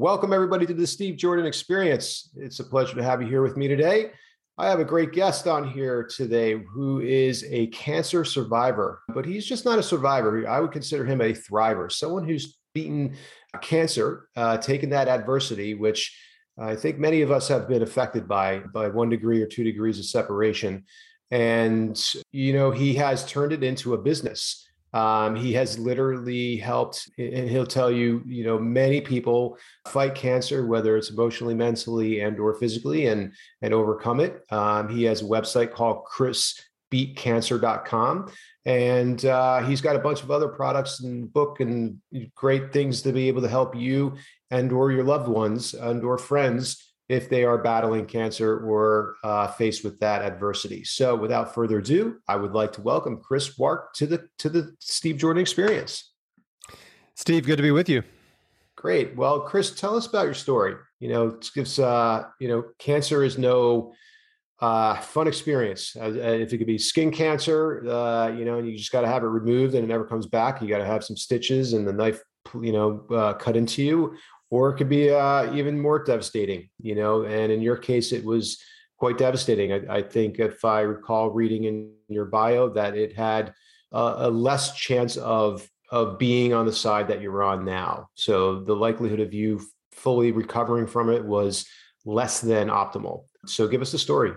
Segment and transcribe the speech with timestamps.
[0.00, 2.30] Welcome, everybody, to the Steve Jordan Experience.
[2.36, 4.12] It's a pleasure to have you here with me today.
[4.56, 9.44] I have a great guest on here today who is a cancer survivor, but he's
[9.44, 10.48] just not a survivor.
[10.48, 13.16] I would consider him a thriver, someone who's beaten
[13.60, 16.16] cancer, uh, taken that adversity, which
[16.56, 19.98] I think many of us have been affected by, by one degree or two degrees
[19.98, 20.84] of separation.
[21.32, 24.64] And, you know, he has turned it into a business.
[24.94, 30.66] Um, he has literally helped, and he'll tell you, you know, many people fight cancer,
[30.66, 34.44] whether it's emotionally, mentally, and or physically, and and overcome it.
[34.50, 38.32] Um, he has a website called chrisbeatcancer.com,
[38.64, 41.98] and uh, he's got a bunch of other products and book and
[42.34, 44.16] great things to be able to help you
[44.50, 49.48] and or your loved ones and or friends if they are battling cancer or uh,
[49.48, 50.84] faced with that adversity.
[50.84, 54.74] So, without further ado, I would like to welcome Chris Wark to the to the
[54.80, 56.12] Steve Jordan Experience.
[57.14, 58.02] Steve, good to be with you.
[58.76, 59.16] Great.
[59.16, 60.76] Well, Chris, tell us about your story.
[61.00, 63.92] You know, it's uh, you know, cancer is no
[64.60, 65.96] uh, fun experience.
[65.96, 69.08] Uh, if it could be skin cancer, uh, you know, and you just got to
[69.08, 70.60] have it removed and it never comes back.
[70.60, 72.20] You got to have some stitches and the knife,
[72.60, 74.16] you know, uh, cut into you,
[74.50, 77.24] or it could be uh, even more devastating, you know.
[77.24, 78.60] And in your case, it was
[78.98, 79.72] quite devastating.
[79.72, 83.54] I, I think, if I recall reading in your bio, that it had
[83.92, 88.08] uh, a less chance of of being on the side that you're on now.
[88.14, 89.60] So the likelihood of you
[89.92, 91.66] fully recovering from it was
[92.04, 93.24] less than optimal.
[93.46, 94.32] So give us the story.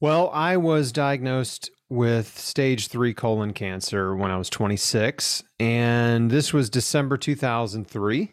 [0.00, 6.52] Well, I was diagnosed with stage three colon cancer when I was 26, and this
[6.54, 8.32] was December 2003.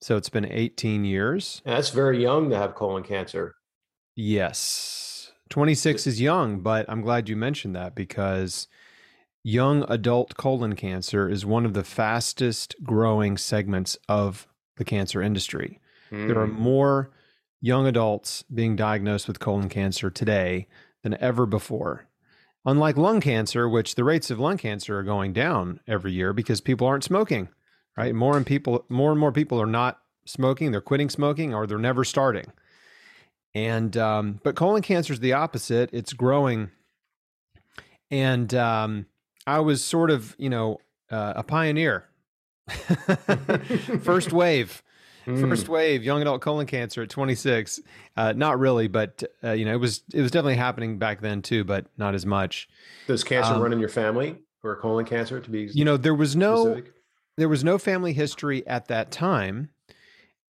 [0.00, 1.60] So it's been 18 years.
[1.64, 3.54] And that's very young to have colon cancer.
[4.16, 5.32] Yes.
[5.50, 8.68] 26 is young, but I'm glad you mentioned that because
[9.42, 15.80] young adult colon cancer is one of the fastest growing segments of the cancer industry.
[16.10, 16.28] Mm.
[16.28, 16.60] There are hmm.
[16.60, 17.10] more
[17.60, 20.66] young adults being diagnosed with colon cancer today
[21.02, 22.06] than ever before.
[22.64, 26.60] Unlike lung cancer, which the rates of lung cancer are going down every year because
[26.60, 27.48] people aren't smoking
[27.96, 28.14] right?
[28.14, 31.78] More and people, more and more people are not smoking; they're quitting smoking, or they're
[31.78, 32.46] never starting.
[33.54, 36.70] And um, but colon cancer is the opposite; it's growing.
[38.10, 39.06] And um,
[39.46, 40.78] I was sort of, you know,
[41.10, 42.08] uh, a pioneer,
[44.02, 44.82] first wave.
[45.26, 45.40] Mm.
[45.48, 47.80] First wave, young adult colon cancer at 26.
[48.16, 51.42] Uh, not really, but uh, you know, it was it was definitely happening back then
[51.42, 52.68] too, but not as much.
[53.06, 55.68] Does cancer um, run in your family or colon cancer to be?
[55.72, 56.94] You know, there was no specific?
[57.40, 59.70] There was no family history at that time.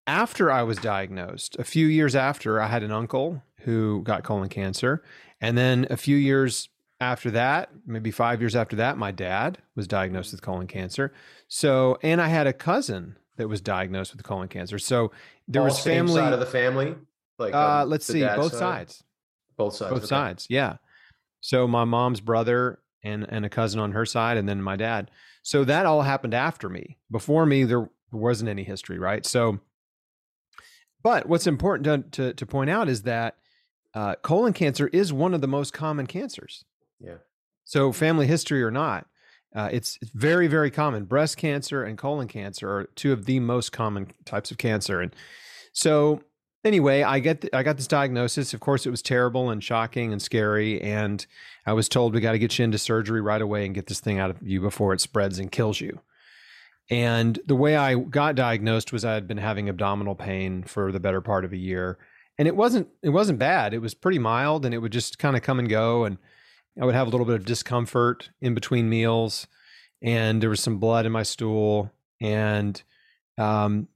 [0.07, 4.49] After I was diagnosed, a few years after, I had an uncle who got colon
[4.49, 5.05] cancer.
[5.41, 6.69] And then a few years
[7.01, 11.13] after that, maybe five years after that, my dad was diagnosed with colon cancer.
[11.47, 14.79] So, and I had a cousin that was diagnosed with colon cancer.
[14.79, 15.13] So
[15.47, 16.97] there All was family side of the family.
[17.39, 18.59] Like, uh, let's see, both side?
[18.59, 19.05] sides.
[19.57, 19.91] Both sides.
[19.91, 20.09] Both okay.
[20.09, 20.47] sides.
[20.51, 20.77] Yeah.
[21.41, 25.11] So my mom's brother and and a cousin on her side, and then my dad.
[25.43, 26.99] So that all happened after me.
[27.11, 29.25] Before me, there wasn't any history, right?
[29.25, 29.61] So,
[31.03, 33.37] but what's important to to, to point out is that
[33.95, 36.65] uh, colon cancer is one of the most common cancers.
[37.01, 37.19] Yeah.
[37.65, 39.07] So family history or not,
[39.55, 41.05] uh, it's, it's very very common.
[41.05, 45.15] Breast cancer and colon cancer are two of the most common types of cancer, and
[45.73, 46.23] so
[46.65, 48.55] anyway, I get I got this diagnosis.
[48.55, 50.81] Of course, it was terrible and shocking and scary.
[50.81, 51.25] And
[51.67, 54.01] I was told we got to get you into surgery right away and get this
[54.01, 56.01] thing out of you before it spreads and kills you.
[56.91, 61.01] And the way I got diagnosed was I had been having abdominal pain for the
[61.01, 61.99] better part of a year,
[62.37, 63.73] and it wasn't it wasn't bad.
[63.73, 66.05] It was pretty mild, and it would just kind of come and go.
[66.05, 66.19] And
[66.81, 69.47] I would have a little bit of discomfort in between meals,
[70.03, 72.83] and there was some blood in my stool, and
[73.39, 73.87] um,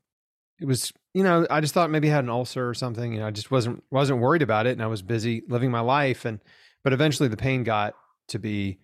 [0.60, 3.12] it was you know, I just thought maybe I had an ulcer or something.
[3.12, 5.80] You know, I just wasn't wasn't worried about it, and I was busy living my
[5.80, 6.25] life.
[6.25, 6.41] And
[6.82, 7.94] but eventually, the pain got
[8.28, 8.80] to be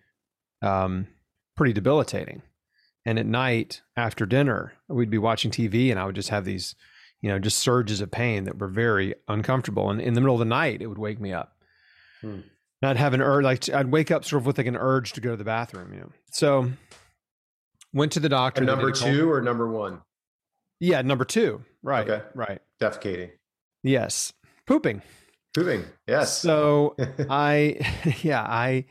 [0.61, 1.07] um,
[1.57, 2.41] pretty debilitating.
[3.05, 6.75] And at night after dinner, we'd be watching TV, and I would just have these,
[7.19, 9.89] you know, just surges of pain that were very uncomfortable.
[9.89, 11.57] And in the middle of the night, it would wake me up.
[12.21, 12.41] Hmm.
[12.81, 15.13] And I'd have an urge, like I'd wake up sort of with like an urge
[15.13, 15.93] to go to the bathroom.
[15.93, 16.71] You know, so
[17.91, 18.63] went to the doctor.
[18.63, 20.01] number two or number one?
[20.81, 21.63] Yeah, number two.
[21.83, 22.09] Right.
[22.09, 22.25] Okay.
[22.33, 22.59] Right.
[22.81, 23.29] Defecating.
[23.83, 24.33] Yes.
[24.65, 25.03] Pooping.
[25.53, 25.85] Pooping.
[26.07, 26.39] Yes.
[26.39, 26.95] So
[27.29, 27.79] I,
[28.23, 28.85] yeah, I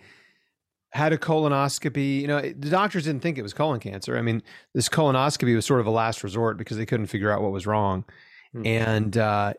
[0.93, 2.21] had a colonoscopy.
[2.21, 4.17] You know, the doctors didn't think it was colon cancer.
[4.17, 4.43] I mean,
[4.73, 7.67] this colonoscopy was sort of a last resort because they couldn't figure out what was
[7.67, 8.05] wrong.
[8.53, 8.67] Hmm.
[8.67, 9.55] And uh,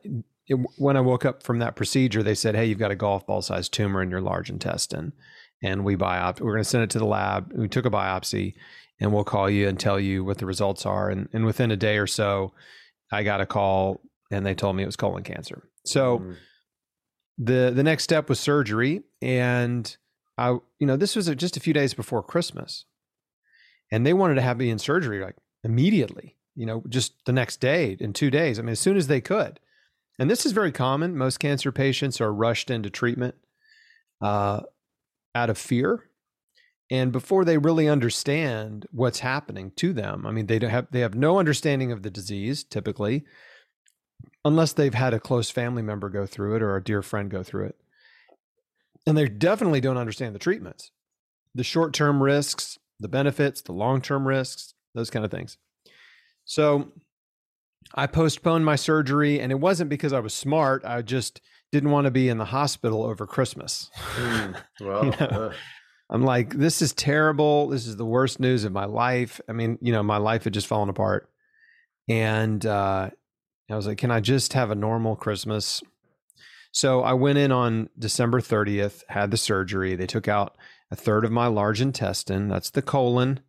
[0.48, 3.28] it, when I woke up from that procedure, they said, "Hey, you've got a golf
[3.28, 5.12] ball sized tumor in your large intestine."
[5.64, 6.42] And we biopsy.
[6.42, 7.52] We're going to send it to the lab.
[7.54, 8.56] We took a biopsy,
[9.02, 11.10] and we'll call you and tell you what the results are.
[11.10, 12.54] And, and within a day or so,
[13.12, 14.00] I got a call
[14.32, 15.68] and they told me it was colon cancer.
[15.86, 16.36] So Mm.
[17.38, 19.98] the the next step was surgery and
[20.38, 22.86] I you know this was just a few days before Christmas.
[23.92, 27.58] And they wanted to have me in surgery like immediately, you know, just the next
[27.60, 28.60] day in 2 days.
[28.60, 29.60] I mean as soon as they could.
[30.20, 31.18] And this is very common.
[31.18, 33.36] Most cancer patients are rushed into treatment
[34.22, 34.62] uh,
[35.34, 36.04] out of fear
[36.92, 41.00] and before they really understand what's happening to them i mean they don't have they
[41.00, 43.24] have no understanding of the disease typically
[44.44, 47.44] unless they've had a close family member go through it or a dear friend go
[47.44, 47.76] through it.
[49.06, 50.92] And they definitely don't understand the treatments
[51.54, 55.58] the short-term risks the benefits the long-term risks those kind of things.
[56.46, 56.92] So
[57.96, 61.42] i postponed my surgery and it wasn't because i was smart i just
[61.72, 63.90] didn't want to be in the hospital over christmas.
[64.18, 64.56] Mm.
[64.82, 65.54] Well, You know, uh,
[66.12, 67.70] I'm like, this is terrible.
[67.70, 69.40] This is the worst news of my life.
[69.48, 71.30] I mean, you know, my life had just fallen apart.
[72.10, 73.10] And uh,
[73.70, 75.82] I was like, can I just have a normal Christmas?
[76.74, 79.96] So I went in on December 30th, had the surgery.
[79.96, 80.58] They took out
[80.90, 83.40] a third of my large intestine, that's the colon.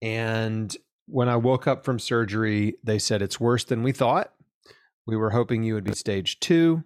[0.00, 0.74] And
[1.06, 4.32] when I woke up from surgery, they said it's worse than we thought.
[5.06, 6.84] We were hoping you would be stage two.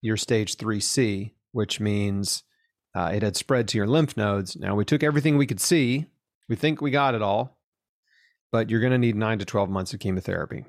[0.00, 2.44] You're stage 3C, which means
[2.98, 4.56] uh, it had spread to your lymph nodes.
[4.56, 6.06] Now, we took everything we could see.
[6.48, 7.56] We think we got it all,
[8.50, 10.64] but you're going to need nine to 12 months of chemotherapy.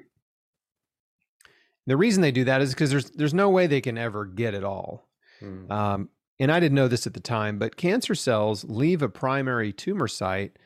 [1.88, 4.54] The reason they do that is because there's, there's no way they can ever get
[4.54, 5.10] it all.
[5.42, 5.72] mm.
[5.72, 6.10] Um,
[6.40, 10.08] and I didn't know this at the time, but cancer cells leave a primary tumor
[10.08, 10.58] site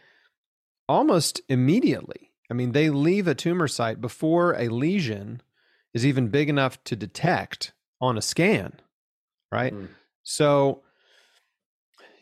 [0.89, 2.31] almost immediately.
[2.51, 5.41] I mean, they leave a tumor site before a lesion
[5.93, 7.71] is even big enough to detect
[8.01, 8.73] on a scan,
[9.49, 9.73] right?
[9.73, 9.87] Mm.
[10.23, 10.83] So,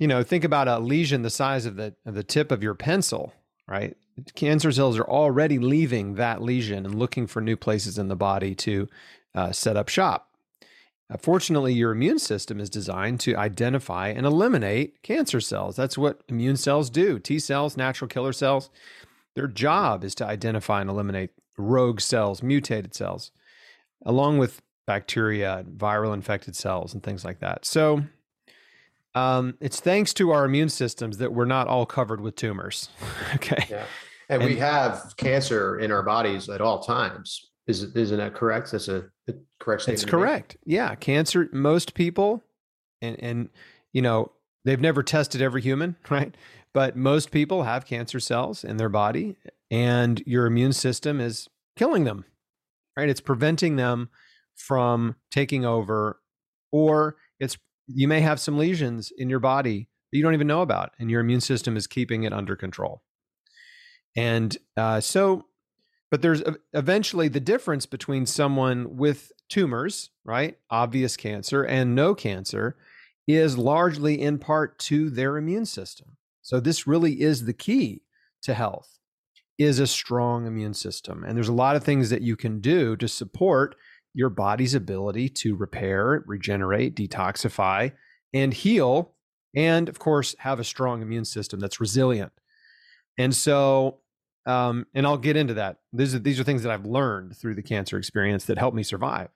[0.02, 2.74] you know, think about a lesion the size of the of the tip of your
[2.74, 3.34] pencil,
[3.68, 3.96] right?
[4.34, 8.56] Cancer cells are already leaving that lesion and looking for new places in the body
[8.56, 8.90] to
[9.36, 10.32] uh, set up shop.
[11.08, 15.76] Uh, fortunately, your immune system is designed to identify and eliminate cancer cells.
[15.76, 17.20] That's what immune cells do.
[17.20, 18.72] T cells, natural killer cells,
[19.36, 23.30] their job is to identify and eliminate rogue cells, mutated cells,
[24.04, 27.66] along with bacteria, viral infected cells, and things like that.
[27.66, 28.06] So,
[29.16, 32.90] um, it's thanks to our immune systems that we're not all covered with tumors.
[33.36, 33.66] okay.
[33.70, 33.86] Yeah.
[34.30, 37.52] And, we have cancer in our bodies at all times.
[37.68, 38.72] Is isn't that correct?
[38.72, 40.02] That's a, a correct statement.
[40.02, 40.58] It's correct.
[40.66, 41.50] Yeah, cancer.
[41.52, 42.42] Most people,
[43.02, 43.50] and and
[43.92, 44.32] you know
[44.64, 46.34] they've never tested every human, right?
[46.74, 49.36] But most people have cancer cells in their body,
[49.70, 52.24] and your immune system is killing them,
[52.96, 53.10] right?
[53.10, 54.10] It's preventing them
[54.56, 56.22] from taking over,
[56.72, 60.62] or it's you may have some lesions in your body that you don't even know
[60.62, 63.02] about, and your immune system is keeping it under control.
[64.16, 65.46] And uh, so
[66.12, 66.44] but there's
[66.74, 70.58] eventually the difference between someone with tumors, right?
[70.70, 72.76] Obvious cancer and no cancer
[73.28, 76.18] is largely in part to their immune system.
[76.42, 78.04] So this really is the key
[78.44, 79.00] to health
[79.58, 81.24] is a strong immune system.
[81.24, 83.76] And there's a lot of things that you can do to support
[84.14, 87.92] your body's ability to repair, regenerate, detoxify,
[88.34, 89.14] and heal
[89.56, 92.32] and of course have a strong immune system that's resilient.
[93.18, 94.00] And so
[94.46, 95.78] um, and I'll get into that.
[95.94, 98.84] These are these are things that I've learned through the cancer experience that helped me
[98.84, 99.30] survive.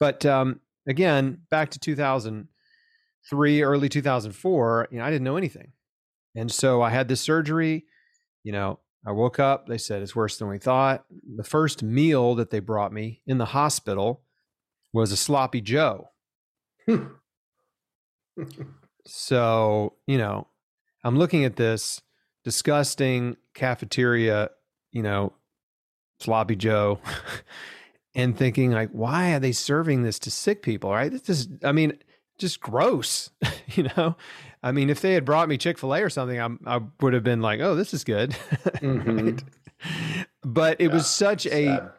[0.00, 5.72] But um, again, back to 2003, early 2004, you know, I didn't know anything,
[6.34, 7.84] and so I had this surgery.
[8.42, 9.66] You know, I woke up.
[9.66, 11.04] They said it's worse than we thought.
[11.36, 14.22] The first meal that they brought me in the hospital
[14.92, 16.10] was a sloppy Joe.
[19.06, 20.46] So you know,
[21.04, 22.00] I'm looking at this
[22.44, 24.50] disgusting cafeteria,
[24.90, 25.32] you know,
[26.20, 27.00] sloppy Joe,
[28.14, 30.90] and thinking like, why are they serving this to sick people?
[30.90, 31.10] Right?
[31.10, 31.98] This is, I mean,
[32.38, 33.30] just gross.
[33.68, 34.16] you know,
[34.62, 37.14] I mean, if they had brought me Chick Fil A or something, I'm, I would
[37.14, 38.30] have been like, oh, this is good.
[38.80, 39.26] Mhm.
[39.32, 39.44] right?
[40.44, 41.90] But it was such a sad.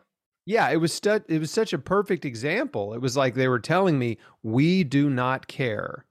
[0.45, 2.93] yeah, it was stu- it was such a perfect example.
[2.93, 6.05] It was like they were telling me, "We do not care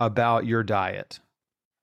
[0.00, 1.20] about your diet."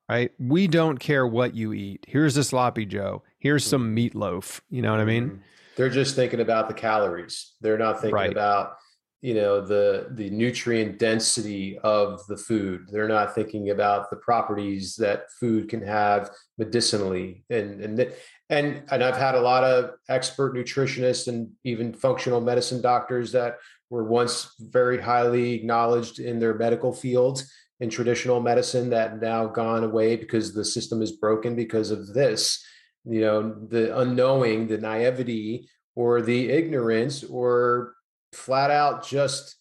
[0.10, 0.32] Right?
[0.40, 2.06] We don't care what you eat.
[2.08, 3.24] Here's a sloppy joe.
[3.40, 4.62] Here's some meatloaf.
[4.70, 5.30] You know what I mean?
[5.30, 5.40] Mhm.
[5.78, 7.54] They're just thinking about the calories.
[7.62, 8.32] They're not thinking Right.
[8.32, 8.78] about
[9.26, 12.88] you know the the nutrient density of the food.
[12.92, 16.30] They're not thinking about the properties that food can have
[16.60, 18.14] medicinally and and
[18.52, 23.58] and and I've had a lot of expert nutritionists and even functional medicine doctors that
[23.90, 29.84] were once very highly acknowledged in their medical fields in traditional medicine that now gone
[29.84, 32.64] away because the system is broken because of this
[33.06, 37.95] you know the unknowing the naivety or the ignorance or
[38.36, 39.56] flat out just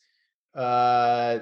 [0.55, 1.39] uh,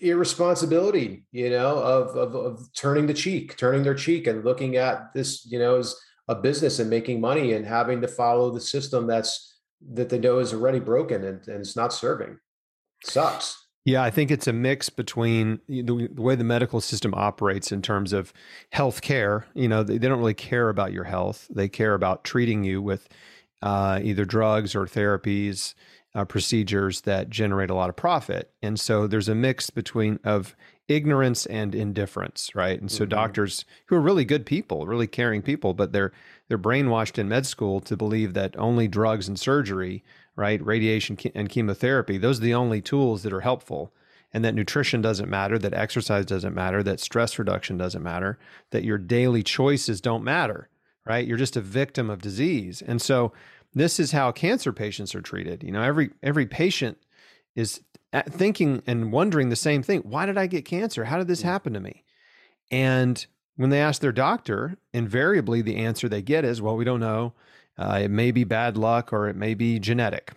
[0.00, 5.12] irresponsibility, you know, of, of, of turning the cheek, turning their cheek and looking at
[5.14, 5.94] this, you know, as
[6.28, 9.58] a business and making money and having to follow the system that's
[9.92, 12.38] that they know is already broken and, and it's not serving.
[13.02, 13.56] It sucks.
[13.86, 17.80] Yeah, I think it's a mix between the, the, way the medical system operates in
[17.80, 18.32] terms of
[18.72, 19.46] health care.
[19.54, 21.46] You know, they, they, don't really care about your health.
[21.50, 23.08] They care about treating you with
[23.62, 25.74] uh, either drugs or therapies,
[26.14, 28.50] uh, procedures that generate a lot of profit.
[28.62, 30.56] And so there's a mix between of
[30.88, 32.80] ignorance and indifference, right?
[32.80, 33.10] And so mm-hmm.
[33.10, 36.12] doctors who are really good people, really caring people, but they're
[36.48, 40.02] they're brainwashed in med school to believe that only drugs and surgery
[40.40, 40.64] right?
[40.64, 43.92] Radiation and chemotherapy, those are the only tools that are helpful.
[44.32, 48.38] And that nutrition doesn't matter, that exercise doesn't matter, that stress reduction doesn't matter,
[48.70, 50.69] that your daily choices don't matter,
[51.06, 51.26] right?
[51.26, 52.82] You're just a victim of disease.
[52.82, 53.32] And so
[53.74, 55.62] this is how cancer patients are treated.
[55.62, 56.98] You know, every every patient
[57.54, 57.80] is
[58.28, 60.00] thinking and wondering the same thing.
[60.00, 61.04] Why did I get cancer?
[61.04, 62.04] How did this happen to me?
[62.70, 63.24] And
[63.56, 67.34] when they ask their doctor, invariably the answer they get is, well, we don't know.
[67.78, 70.32] Uh, it may be bad luck or it may be genetic.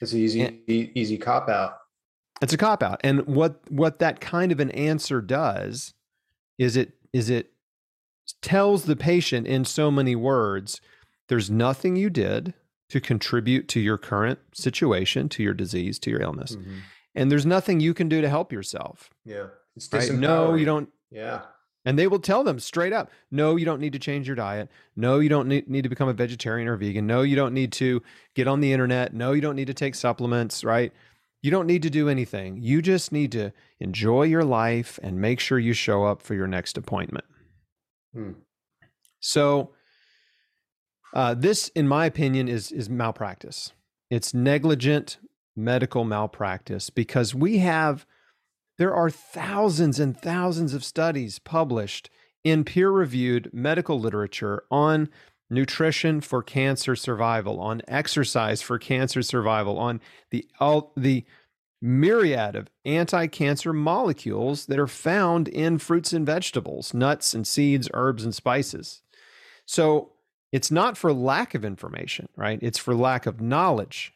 [0.00, 1.78] It's an easy, and, easy cop out.
[2.42, 3.00] It's a cop out.
[3.02, 5.94] And what what that kind of an answer does
[6.58, 7.52] is it is it
[8.42, 10.80] tells the patient in so many words,
[11.28, 12.54] there's nothing you did
[12.88, 16.56] to contribute to your current situation, to your disease, to your illness.
[16.56, 16.78] Mm-hmm.
[17.14, 19.10] And there's nothing you can do to help yourself.
[19.24, 19.46] Yeah.
[19.74, 20.12] It's right?
[20.12, 20.88] No, you don't.
[21.10, 21.42] Yeah.
[21.84, 24.68] And they will tell them straight up no, you don't need to change your diet.
[24.96, 27.06] No, you don't need, need to become a vegetarian or vegan.
[27.06, 28.02] No, you don't need to
[28.34, 29.14] get on the internet.
[29.14, 30.92] No, you don't need to take supplements, right?
[31.42, 32.58] You don't need to do anything.
[32.60, 36.48] You just need to enjoy your life and make sure you show up for your
[36.48, 37.24] next appointment.
[38.16, 38.32] Hmm.
[39.20, 39.72] So,
[41.12, 43.72] uh, this, in my opinion, is is malpractice.
[44.10, 45.18] It's negligent
[45.54, 48.06] medical malpractice because we have
[48.78, 52.08] there are thousands and thousands of studies published
[52.42, 55.08] in peer reviewed medical literature on
[55.50, 61.24] nutrition for cancer survival, on exercise for cancer survival, on the, all, the
[61.80, 67.88] myriad of anti cancer molecules that are found in fruits and vegetables, nuts and seeds,
[67.94, 69.02] herbs and spices.
[69.66, 70.12] So
[70.52, 72.58] it's not for lack of information, right?
[72.62, 74.12] It's for lack of knowledge.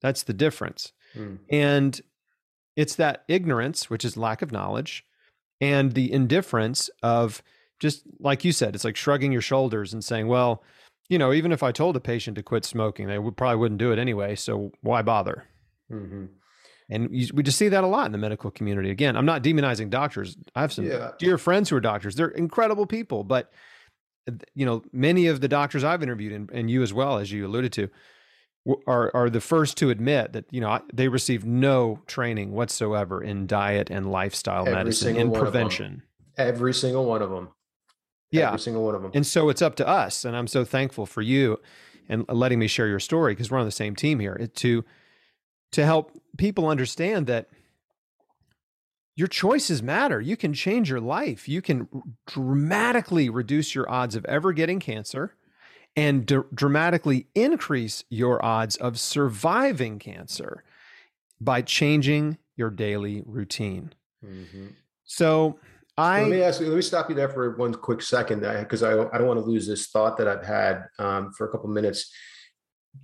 [0.00, 0.92] That's the difference.
[1.16, 1.38] Mm.
[1.50, 2.00] And
[2.76, 5.04] it's that ignorance, which is lack of knowledge,
[5.60, 7.42] and the indifference of
[7.78, 10.62] just like you said, it's like shrugging your shoulders and saying, well,
[11.08, 13.80] you know, even if I told a patient to quit smoking, they would, probably wouldn't
[13.80, 14.36] do it anyway.
[14.36, 15.44] So why bother?
[15.90, 16.26] Mm-hmm.
[16.92, 18.90] And you, we just see that a lot in the medical community.
[18.90, 20.36] Again, I'm not demonizing doctors.
[20.54, 21.12] I have some yeah.
[21.18, 22.14] dear friends who are doctors.
[22.14, 23.50] They're incredible people, but
[24.54, 27.46] you know, many of the doctors I've interviewed, and, and you as well, as you
[27.46, 27.88] alluded to,
[28.86, 33.46] are are the first to admit that you know they received no training whatsoever in
[33.46, 36.02] diet and lifestyle Every medicine and prevention.
[36.36, 37.48] Every single one of them.
[38.30, 38.48] Yeah.
[38.48, 39.10] Every single one of them.
[39.14, 41.60] And so it's up to us and I'm so thankful for you
[42.08, 44.84] and letting me share your story because we're on the same team here to
[45.72, 47.48] to help people understand that
[49.14, 50.20] your choices matter.
[50.20, 51.48] You can change your life.
[51.48, 51.88] You can
[52.26, 55.34] dramatically reduce your odds of ever getting cancer
[55.94, 60.64] and d- dramatically increase your odds of surviving cancer
[61.40, 63.92] by changing your daily routine.
[64.24, 64.68] Mm-hmm.
[65.04, 65.58] So,
[65.98, 68.82] I let me ask you, let me stop you there for one quick second because
[68.82, 71.68] I, I don't want to lose this thought that I've had um, for a couple
[71.68, 72.10] minutes.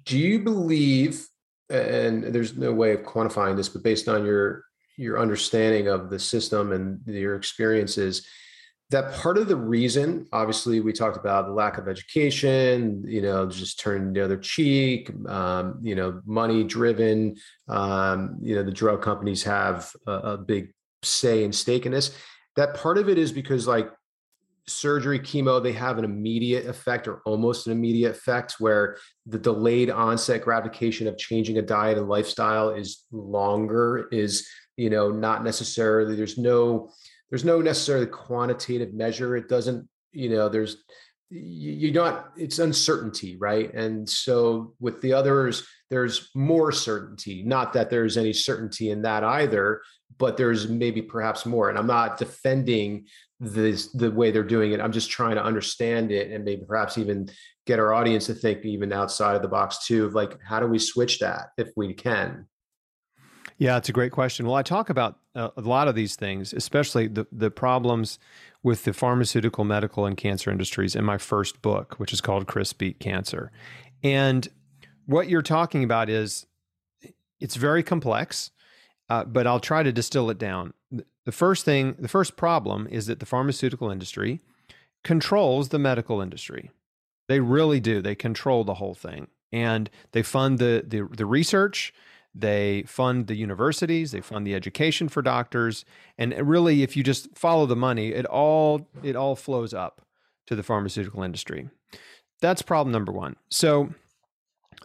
[0.04, 1.26] Do you believe,
[1.71, 4.65] and there's no way of quantifying this, but based on your
[4.97, 8.27] your understanding of the system and your experiences,
[8.91, 13.47] that part of the reason obviously we talked about the lack of education you know
[13.47, 17.37] just turning the other cheek um, you know money driven
[17.69, 20.73] um, you know the drug companies have a, a, big
[21.03, 22.17] say and stake in this.
[22.57, 23.91] That part of it is because like
[24.69, 28.97] surgery chemo they have an immediate effect or almost an immediate effect where
[29.27, 35.11] the delayed onset gratification of changing a diet and lifestyle is longer is you know
[35.11, 36.91] not necessarily there's no
[37.31, 39.37] there's no necessarily quantitative measure.
[39.37, 40.79] It doesn't, you know, there's
[41.31, 43.73] you, you not it's uncertainty, right?
[43.75, 47.43] And so with the others, there's more certainty.
[47.43, 49.83] Not that there's any certainty in that either,
[50.19, 51.69] but there's maybe perhaps more.
[51.69, 53.07] And I'm not defending
[53.41, 54.81] this the way they're doing it.
[54.81, 57.31] I'm just trying to understand it and maybe perhaps even
[57.67, 60.67] get our audience to think even outside of the box too of like how do
[60.67, 62.47] we switch that if we can
[63.59, 64.47] yeah, it's a great question.
[64.47, 68.21] Well, I talk about uh, a lot of these things, especially the the problems
[68.63, 72.73] with the pharmaceutical, medical, and cancer industries in my first book, which is called Chris
[72.73, 73.51] Beat Cancer.
[74.03, 74.49] And
[75.07, 76.47] what you're talking about is
[77.41, 78.53] it's very complex,
[79.09, 80.75] uh, but I'll try to distill it down.
[80.91, 84.41] The first thing, the first problem is that the pharmaceutical industry
[85.05, 86.71] controls the medical industry.
[87.29, 88.00] They really do.
[88.00, 91.93] They control the whole thing, and they fund the the, the research.
[92.35, 94.12] They fund the universities.
[94.12, 95.85] They fund the education for doctors.
[96.17, 100.03] And really, if you just follow the money, it all it all flows up
[100.47, 101.69] to the pharmaceutical industry.
[102.41, 103.37] That's problem number one.
[103.50, 103.91] So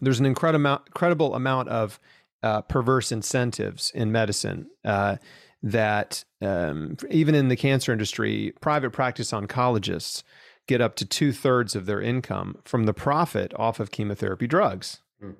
[0.01, 1.99] there's an incredible amount, incredible amount of
[2.43, 5.15] uh, perverse incentives in medicine uh,
[5.63, 10.23] that um, even in the cancer industry, private practice oncologists
[10.67, 15.01] get up to two thirds of their income from the profit off of chemotherapy drugs.
[15.23, 15.35] Mm.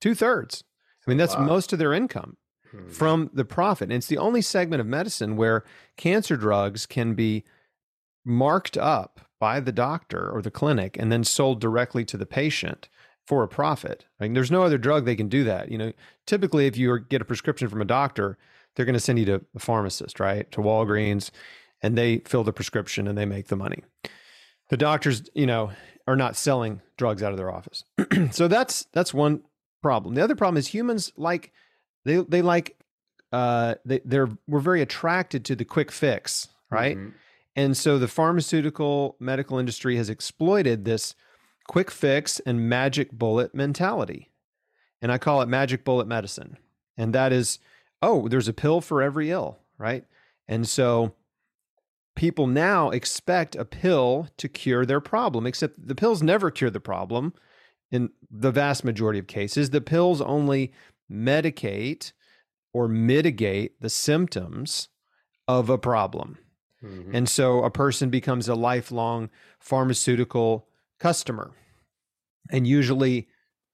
[0.00, 0.64] Two thirds.
[1.06, 1.44] I mean, that's wow.
[1.44, 2.36] most of their income
[2.74, 2.90] mm.
[2.90, 3.84] from the profit.
[3.84, 5.64] And it's the only segment of medicine where
[5.96, 7.44] cancer drugs can be
[8.24, 12.88] marked up by the doctor or the clinic and then sold directly to the patient
[13.28, 14.06] for a profit.
[14.18, 15.70] Like there's no other drug they can do that.
[15.70, 15.92] You know,
[16.24, 18.38] typically if you get a prescription from a doctor,
[18.74, 20.50] they're going to send you to a pharmacist, right?
[20.52, 21.30] To Walgreens
[21.82, 23.84] and they fill the prescription and they make the money.
[24.70, 25.72] The doctors, you know,
[26.06, 27.84] are not selling drugs out of their office.
[28.30, 29.42] so that's that's one
[29.82, 30.14] problem.
[30.14, 31.52] The other problem is humans like
[32.06, 32.78] they they like
[33.30, 36.96] uh they they're we're very attracted to the quick fix, right?
[36.96, 37.10] Mm-hmm.
[37.56, 41.14] And so the pharmaceutical medical industry has exploited this
[41.68, 44.30] quick fix and magic bullet mentality.
[45.00, 46.56] And I call it magic bullet medicine.
[46.96, 47.60] And that is,
[48.02, 50.04] oh, there's a pill for every ill, right?
[50.48, 51.14] And so
[52.16, 56.80] people now expect a pill to cure their problem, except the pills never cure the
[56.80, 57.32] problem
[57.92, 59.70] in the vast majority of cases.
[59.70, 60.72] The pills only
[61.10, 62.12] medicate
[62.72, 64.88] or mitigate the symptoms
[65.46, 66.38] of a problem.
[66.82, 67.14] Mm-hmm.
[67.14, 70.67] And so a person becomes a lifelong pharmaceutical
[70.98, 71.52] customer.
[72.50, 73.28] And usually,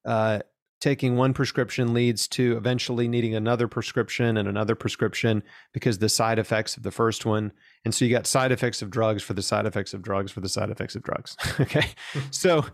[0.04, 0.40] uh,
[0.80, 6.38] taking one prescription leads to eventually needing another prescription and another prescription because the side
[6.38, 7.52] effects of the first one.
[7.86, 10.40] And so you got side effects of drugs for the side effects of drugs for
[10.40, 11.36] the side effects of drugs.
[11.60, 11.86] okay.
[12.30, 12.66] so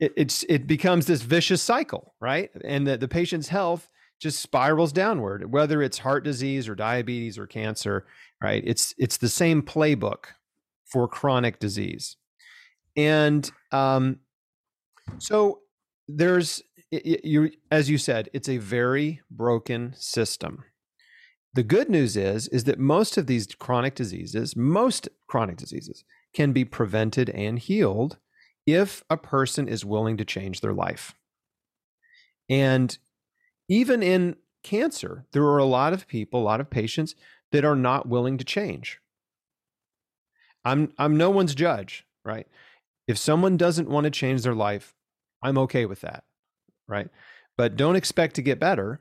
[0.00, 2.50] it, it's, it becomes this vicious cycle, right?
[2.64, 3.90] And the, the patient's health
[4.20, 8.06] just spirals downward, whether it's heart disease or diabetes or cancer,
[8.42, 8.62] right?
[8.66, 10.26] It's it's the same playbook
[10.84, 12.16] for chronic disease,
[12.98, 14.18] and um,
[15.18, 15.60] so
[16.08, 20.64] there's you as you said, it's a very broken system.
[21.54, 26.52] The good news is is that most of these chronic diseases, most chronic diseases, can
[26.52, 28.18] be prevented and healed
[28.66, 31.14] if a person is willing to change their life.
[32.50, 32.98] And
[33.68, 37.14] even in cancer, there are a lot of people, a lot of patients
[37.52, 38.98] that are not willing to change.
[40.64, 42.48] I'm I'm no one's judge, right?
[43.08, 44.94] If someone doesn't want to change their life,
[45.42, 46.22] I'm okay with that,
[46.86, 47.08] right?
[47.56, 49.00] But don't expect to get better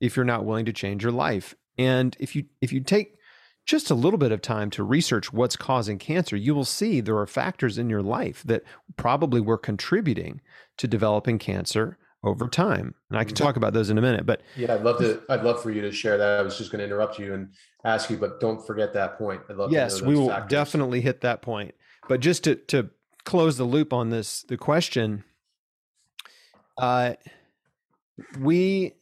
[0.00, 1.54] if you're not willing to change your life.
[1.76, 3.16] And if you if you take
[3.64, 7.18] just a little bit of time to research what's causing cancer, you will see there
[7.18, 8.62] are factors in your life that
[8.96, 10.40] probably were contributing
[10.78, 12.94] to developing cancer over time.
[13.10, 13.44] And I can mm-hmm.
[13.44, 15.80] talk about those in a minute, but yeah, I'd love to, I'd love for you
[15.82, 16.38] to share that.
[16.38, 17.52] I was just going to interrupt you and
[17.84, 19.42] ask you, but don't forget that point.
[19.50, 20.50] I'd love yes, we will factors.
[20.50, 21.74] definitely hit that point.
[22.08, 22.90] But just to, to
[23.24, 25.24] close the loop on this, the question,
[26.78, 27.14] uh,
[28.38, 28.94] we,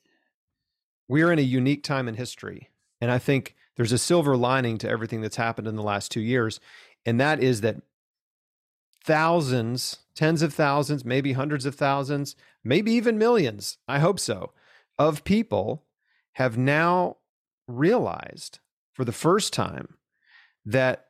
[1.09, 2.71] we're in a unique time in history.
[3.01, 6.21] And I think there's a silver lining to everything that's happened in the last two
[6.21, 6.61] years.
[7.07, 7.77] And that is that
[9.03, 14.53] thousands, tens of thousands, maybe hundreds of thousands, maybe even millions, I hope so,
[14.99, 15.85] of people
[16.33, 17.17] have now
[17.67, 18.59] realized
[18.93, 19.95] for the first time
[20.67, 21.07] that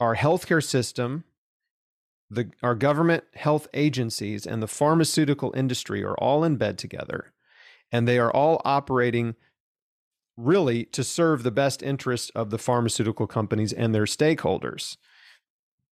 [0.00, 1.24] our healthcare system,
[2.30, 7.32] the, our government health agencies, and the pharmaceutical industry are all in bed together.
[7.90, 9.34] And they are all operating
[10.36, 14.96] really to serve the best interest of the pharmaceutical companies and their stakeholders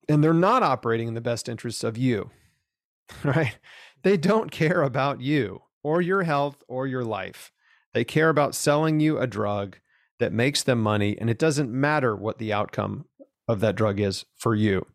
[0.08, 2.30] and they're not operating in the best interests of you,
[3.24, 3.58] right?
[4.02, 7.52] They don't care about you or your health or your life.
[7.92, 9.78] They care about selling you a drug
[10.18, 13.06] that makes them money, and it doesn't matter what the outcome
[13.48, 14.86] of that drug is for you.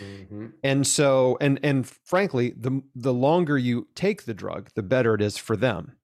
[0.00, 0.46] Mm-hmm.
[0.62, 5.22] And so, and and frankly, the the longer you take the drug, the better it
[5.22, 5.96] is for them.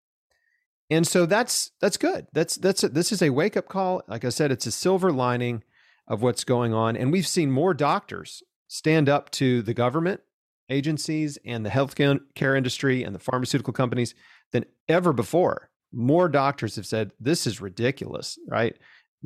[0.90, 2.26] And so that's that's good.
[2.32, 4.02] That's that's a, this is a wake up call.
[4.08, 5.62] Like I said, it's a silver lining
[6.06, 10.20] of what's going on, and we've seen more doctors stand up to the government
[10.70, 14.14] agencies and the healthcare industry and the pharmaceutical companies
[14.52, 15.70] than ever before.
[15.92, 18.76] More doctors have said, this is ridiculous, right?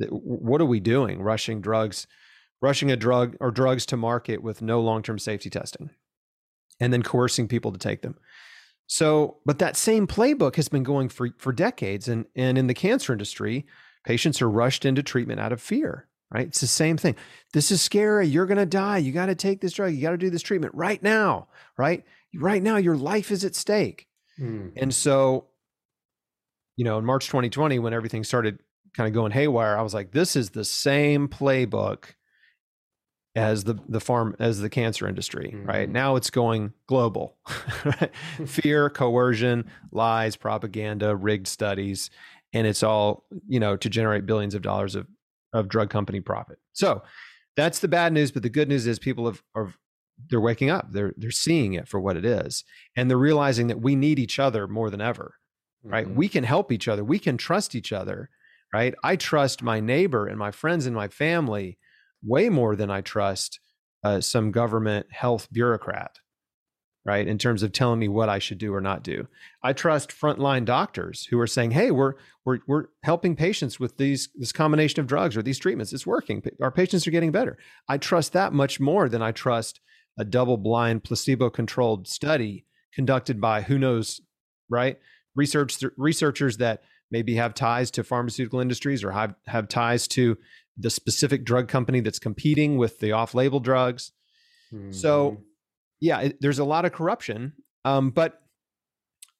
[0.09, 1.21] What are we doing?
[1.21, 2.07] Rushing drugs,
[2.61, 5.89] rushing a drug or drugs to market with no long term safety testing
[6.79, 8.15] and then coercing people to take them.
[8.87, 12.73] So, but that same playbook has been going for for decades, and and in the
[12.73, 13.65] cancer industry,
[14.05, 16.07] patients are rushed into treatment out of fear.
[16.29, 16.47] Right?
[16.47, 17.15] It's the same thing.
[17.53, 18.27] This is scary.
[18.27, 18.97] You're going to die.
[18.97, 19.93] You got to take this drug.
[19.93, 21.47] You got to do this treatment right now.
[21.77, 22.03] Right?
[22.35, 24.07] Right now, your life is at stake.
[24.37, 24.73] Mm.
[24.75, 25.45] And so,
[26.75, 28.59] you know, in March 2020, when everything started
[28.93, 32.15] kind of going haywire, I was like, this is the same playbook
[33.37, 35.67] as the the farm as the cancer industry mm-hmm.
[35.67, 37.37] right now it's going global
[38.45, 42.09] fear coercion lies propaganda rigged studies
[42.53, 45.07] and it's all you know to generate billions of dollars of
[45.53, 46.59] of drug company profit.
[46.73, 47.03] So
[47.55, 49.73] that's the bad news but the good news is people have are
[50.29, 50.91] they're waking up.
[50.91, 52.63] They're they're seeing it for what it is
[52.95, 55.35] and they're realizing that we need each other more than ever
[55.83, 56.05] right?
[56.05, 56.15] Mm-hmm.
[56.15, 57.03] we can help each other.
[57.03, 58.29] We can trust each other
[58.73, 58.93] right?
[59.01, 61.77] I trust my neighbor and my friends and my family
[62.23, 63.59] way more than I trust
[64.03, 66.19] uh, some government health bureaucrat,
[67.05, 67.27] right?
[67.27, 69.27] In terms of telling me what I should do or not do.
[69.63, 72.13] I trust frontline doctors who are saying, "Hey, we're
[72.45, 75.93] we're we're helping patients with these this combination of drugs or these treatments.
[75.93, 76.43] It's working.
[76.61, 77.57] Our patients are getting better."
[77.89, 79.79] I trust that much more than I trust
[80.19, 84.19] a double-blind placebo-controlled study conducted by who knows,
[84.69, 84.97] right?
[85.35, 90.37] Research researchers that maybe have ties to pharmaceutical industries or have, have ties to
[90.77, 94.11] the specific drug company that's competing with the off-label drugs.
[94.73, 94.91] Mm-hmm.
[94.91, 95.37] So,
[95.99, 97.53] yeah, it, there's a lot of corruption.
[97.85, 98.41] Um, but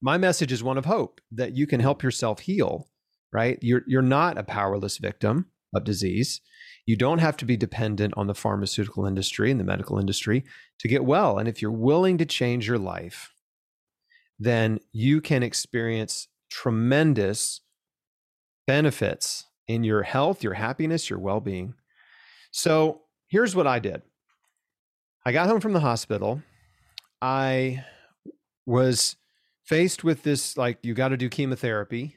[0.01, 2.89] my message is one of hope that you can help yourself heal.
[3.33, 3.59] Right?
[3.61, 6.39] You're you're not a powerless victim of disease.
[6.85, 10.45] You don't have to be dependent on the pharmaceutical industry and the medical industry
[10.79, 11.37] to get well.
[11.37, 13.33] And if you're willing to change your life,
[14.39, 17.59] then you can experience tremendous
[18.65, 21.73] benefits in your health, your happiness, your well being.
[22.51, 24.01] So here's what I did
[25.25, 26.41] I got home from the hospital.
[27.21, 27.83] I
[28.65, 29.15] was
[29.65, 32.15] faced with this, like, you got to do chemotherapy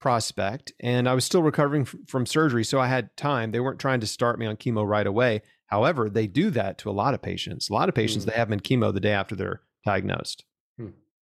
[0.00, 2.62] prospect, and I was still recovering from surgery.
[2.62, 3.52] So I had time.
[3.52, 5.42] They weren't trying to start me on chemo right away.
[5.66, 7.70] However, they do that to a lot of patients.
[7.70, 8.30] A lot of patients, mm.
[8.30, 10.44] they have in chemo the day after they're diagnosed.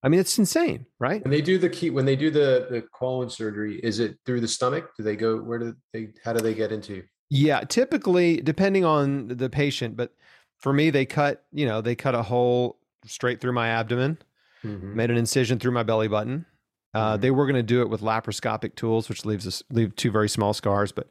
[0.03, 1.23] I mean, it's insane, right?
[1.23, 4.41] When they do the key, when they do the the colon surgery, is it through
[4.41, 4.91] the stomach?
[4.97, 5.37] Do they go?
[5.37, 6.09] Where do they?
[6.25, 7.03] How do they get into?
[7.29, 10.15] Yeah, typically, depending on the patient, but
[10.59, 11.45] for me, they cut.
[11.53, 14.19] You know, they cut a hole straight through my abdomen,
[14.65, 14.97] mm-hmm.
[14.97, 16.47] made an incision through my belly button.
[16.95, 17.21] Uh, mm-hmm.
[17.21, 20.31] They were going to do it with laparoscopic tools, which leaves us leave two very
[20.31, 20.93] small scars.
[20.93, 21.09] But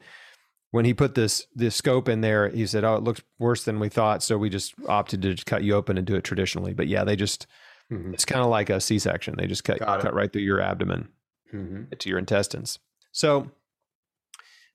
[0.71, 3.79] when he put this this scope in there, he said, "Oh, it looks worse than
[3.79, 6.73] we thought," so we just opted to cut you open and do it traditionally.
[6.73, 7.45] But yeah, they just
[7.91, 8.13] Mm-hmm.
[8.13, 9.35] It's kind of like a C section.
[9.37, 11.09] They just cut, cut right through your abdomen
[11.53, 11.83] mm-hmm.
[11.97, 12.79] to your intestines.
[13.11, 13.49] So,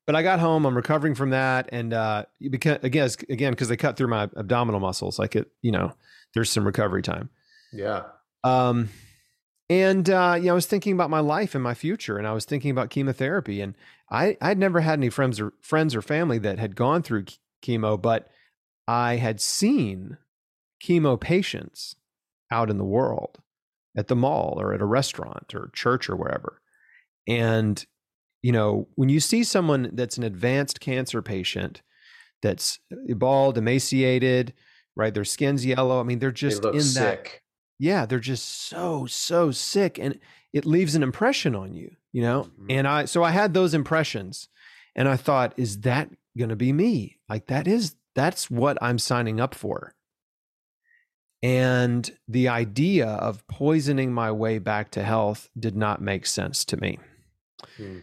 [0.07, 0.67] but I got home.
[0.67, 4.81] I'm recovering from that, and uh, because again, again, because they cut through my abdominal
[4.81, 5.93] muscles, like it, you know,
[6.35, 7.31] there's some recovery time.
[7.73, 8.03] Yeah.
[8.43, 8.91] Um,
[9.71, 12.45] and uh, yeah, I was thinking about my life and my future, and I was
[12.45, 13.75] thinking about chemotherapy, and
[14.11, 17.25] I I'd never had any friends or friends or family that had gone through
[17.63, 18.29] chemo, but
[18.87, 20.19] I had seen
[20.83, 21.97] chemo patients
[22.55, 23.41] out in the world
[23.97, 26.61] at the mall or at a restaurant or church or wherever.
[27.27, 27.85] And,
[28.43, 31.83] you know, when you see someone that's an advanced cancer patient
[32.43, 34.55] that's bald, emaciated,
[34.95, 35.13] right?
[35.13, 35.99] Their skin's yellow.
[36.01, 37.25] I mean, they're just they in sick.
[37.25, 37.41] that.
[37.79, 39.99] Yeah, they're just so, so sick.
[39.99, 40.21] And
[40.53, 42.45] it leaves an impression on you, you know?
[42.45, 42.67] Mm-hmm.
[42.71, 44.49] And I, so I had those impressions
[44.95, 47.19] and I thought, is that going to be me?
[47.29, 49.95] Like, that is, that's what I'm signing up for.
[51.45, 56.79] And the idea of poisoning my way back to health did not make sense to
[56.79, 56.99] me.
[57.77, 57.99] Hmm.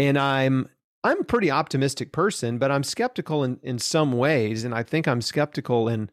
[0.00, 0.68] And I'm
[1.04, 4.64] I'm a pretty optimistic person, but I'm skeptical in, in some ways.
[4.64, 6.10] And I think I'm skeptical in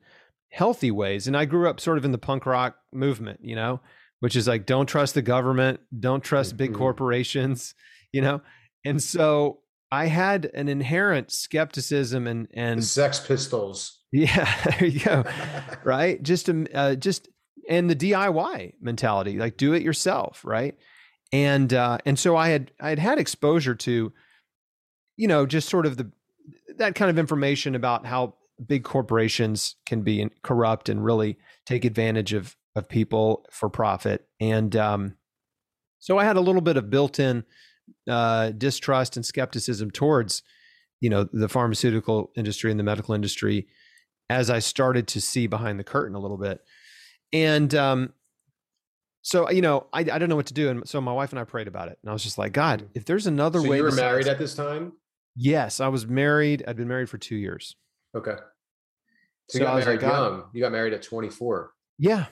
[0.49, 1.25] healthy ways.
[1.25, 3.81] And I grew up sort of in the punk rock movement, you know,
[4.19, 6.57] which is like, don't trust the government, don't trust mm-hmm.
[6.57, 7.73] big corporations,
[8.13, 8.41] you know?
[8.85, 9.61] And so
[9.91, 13.96] I had an inherent skepticism and, and the Sex Pistols.
[14.11, 15.23] Yeah, there you go.
[15.83, 16.21] right?
[16.21, 17.27] Just uh, just
[17.69, 20.77] and the DIY mentality, like do it yourself, right?
[21.33, 24.13] And uh, and so I had I had had exposure to,
[25.17, 26.11] you know, just sort of the
[26.77, 32.33] that kind of information about how big corporations can be corrupt and really take advantage
[32.33, 34.27] of of people for profit.
[34.39, 35.15] And um,
[35.99, 37.43] so I had a little bit of built-in
[38.07, 40.43] uh, distrust and skepticism towards,
[41.01, 43.67] you know, the pharmaceutical industry and the medical industry
[44.29, 46.61] as I started to see behind the curtain a little bit.
[47.33, 48.13] And um,
[49.21, 50.69] so, you know, I, I don't know what to do.
[50.69, 51.97] And so my wife and I prayed about it.
[52.01, 52.87] And I was just like, God, mm.
[52.93, 53.77] if there's another so way.
[53.77, 54.93] You were married at this time?
[55.35, 56.63] Yes, I was married.
[56.67, 57.75] I'd been married for two years.
[58.15, 58.35] Okay.
[59.49, 60.43] So, so you got married like, young.
[60.53, 61.71] You got married at 24.
[61.99, 62.25] Yeah.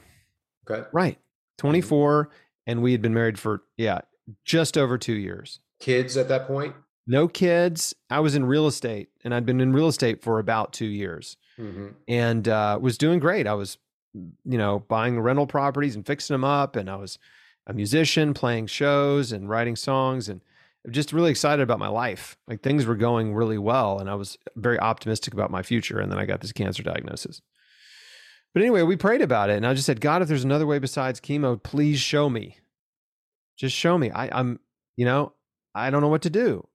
[0.70, 0.88] Okay.
[0.92, 1.16] Right.
[1.16, 1.68] Mm-hmm.
[1.68, 2.30] 24.
[2.68, 4.02] and we had been married for yeah,
[4.44, 5.60] just over 2 years.
[5.80, 6.76] Kids at that point?
[7.08, 7.94] No kids.
[8.10, 11.38] I was in real estate and I'd been in real estate for about 2 years.
[11.60, 11.88] Mm-hmm.
[12.08, 13.48] And uh, was doing great.
[13.48, 13.78] I was
[14.46, 17.20] you know, buying rental properties and fixing them up and I was
[17.68, 20.42] a musician playing shows and writing songs and
[20.92, 22.38] just really excited about my life.
[22.48, 26.00] Like things were going really well and I was very optimistic about my future.
[26.00, 27.42] And then I got this cancer diagnosis.
[28.54, 30.80] But anyway, we prayed about it and I just said, God, if there's another way
[30.80, 32.58] besides chemo, please show me.
[33.58, 34.12] Just show me.
[34.12, 34.60] I, I'm,
[34.96, 35.34] you know,
[35.74, 36.68] I don't know what to do.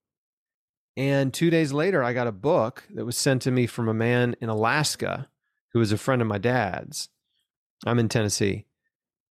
[0.96, 3.94] And two days later, I got a book that was sent to me from a
[3.94, 5.28] man in Alaska
[5.72, 7.08] who was a friend of my dad's.
[7.86, 8.66] I'm in Tennessee.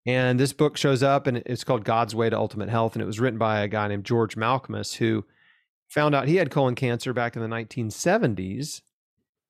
[0.05, 2.95] And this book shows up and it's called God's Way to Ultimate Health.
[2.95, 5.25] And it was written by a guy named George Malkmus who
[5.87, 8.81] found out he had colon cancer back in the 1970s.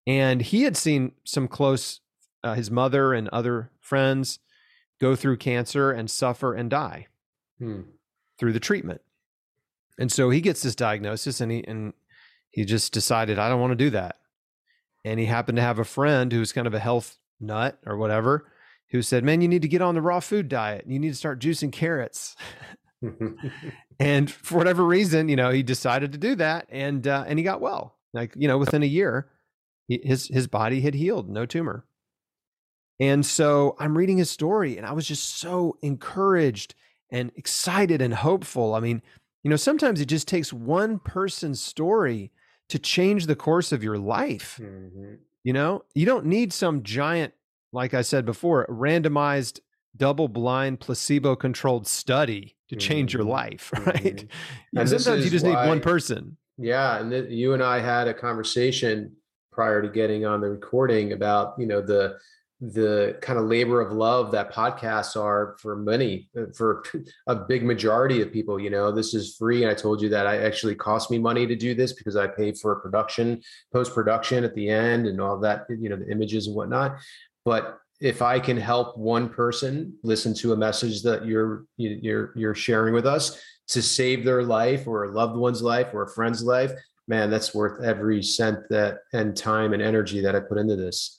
[0.08, 2.02] And he had seen some close,
[2.44, 4.40] uh, his mother and other friends
[5.00, 7.08] go through cancer and suffer and die
[7.60, 7.82] hmm.
[8.40, 9.02] through the treatment.
[10.00, 11.94] And so he gets this diagnosis and he, and
[12.50, 14.16] he just decided, I don't want to do that.
[15.06, 18.50] And he happened to have a friend who's kind of a health nut or whatever
[18.92, 20.86] who said, Man, you need to get on the raw food diet.
[20.88, 22.36] You need to start juicing carrots.
[24.00, 27.44] and for whatever reason, you know, he decided to do that and uh, and he
[27.44, 27.96] got well.
[28.14, 29.30] Like, you know, within a year,
[29.88, 31.86] he, his his body had healed, no tumor.
[33.00, 36.76] And so I'm reading his story and I was just so encouraged
[37.12, 38.76] and excited and hopeful.
[38.76, 39.02] I mean,
[39.44, 42.32] you know, sometimes it just takes one person's story
[42.70, 44.60] to change the course of your life.
[44.62, 45.16] Mm-hmm.
[45.44, 47.34] You know, you don't need some giant
[47.72, 49.60] like I said before, randomized,
[49.96, 53.32] double blind, placebo controlled study to change your mm-hmm.
[53.32, 54.04] life, right?
[54.04, 54.78] Mm-hmm.
[54.78, 56.38] And sometimes you just why, need one person.
[56.58, 57.00] Yeah.
[57.00, 59.16] And th- you and I had a conversation
[59.52, 62.18] prior to getting on the recording about, you know, the,
[62.62, 66.84] the kind of labor of love that podcasts are for many uh, for
[67.28, 70.28] a big majority of people you know this is free and i told you that
[70.28, 73.42] i actually cost me money to do this because i pay for production
[73.72, 76.98] post production at the end and all that you know the images and whatnot
[77.46, 82.56] but if I can help one person listen to a message that you're you're you're
[82.56, 86.42] sharing with us to save their life or a loved one's life or a friend's
[86.42, 86.72] life,
[87.08, 91.19] man, that's worth every cent that and time and energy that I put into this.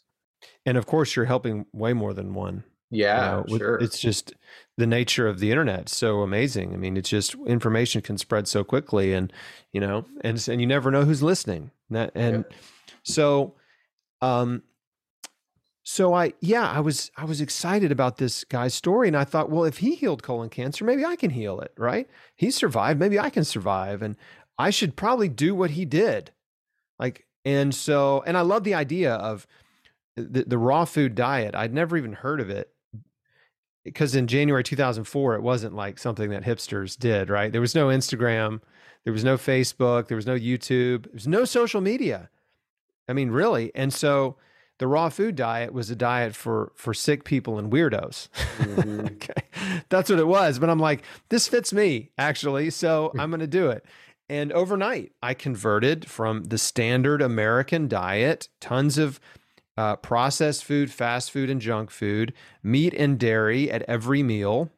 [0.66, 2.64] And of course, you're helping way more than one.
[2.90, 3.76] Yeah, sure.
[3.76, 4.34] It's just
[4.76, 6.74] the nature of the internet so amazing.
[6.74, 9.32] I mean, it's just information can spread so quickly, and
[9.72, 11.70] you know, and and you never know who's listening.
[11.88, 12.56] And, and yeah.
[13.04, 13.54] so,
[14.20, 14.62] um,
[15.82, 19.50] so I yeah, I was I was excited about this guy's story and I thought,
[19.50, 22.08] well, if he healed colon cancer, maybe I can heal it, right?
[22.36, 24.16] He survived, maybe I can survive and
[24.58, 26.32] I should probably do what he did.
[26.98, 29.46] Like and so and I love the idea of
[30.16, 31.54] the, the raw food diet.
[31.54, 32.70] I'd never even heard of it
[33.84, 37.50] because in January 2004 it wasn't like something that hipsters did, right?
[37.52, 38.60] There was no Instagram,
[39.04, 42.28] there was no Facebook, there was no YouTube, there was no social media.
[43.08, 43.72] I mean, really.
[43.74, 44.36] And so
[44.78, 48.28] the raw food diet was a diet for for sick people and weirdos.
[48.60, 49.06] Mm-hmm.
[49.06, 49.82] okay.
[49.88, 50.58] That's what it was.
[50.58, 52.70] But I'm like, this fits me actually.
[52.70, 53.84] So I'm going to do it.
[54.28, 59.18] And overnight, I converted from the standard American diet, tons of
[59.80, 64.70] uh, processed food, fast food, and junk food, meat and dairy at every meal,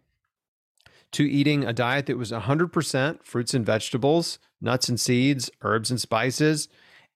[1.11, 6.01] to eating a diet that was 100% fruits and vegetables, nuts and seeds, herbs and
[6.01, 6.69] spices.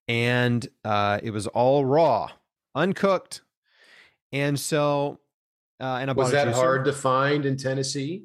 [0.09, 2.33] And uh, it was all raw
[2.75, 3.43] uncooked.
[4.33, 5.21] And so,
[5.81, 8.25] uh, and I was that hard to find in Tennessee?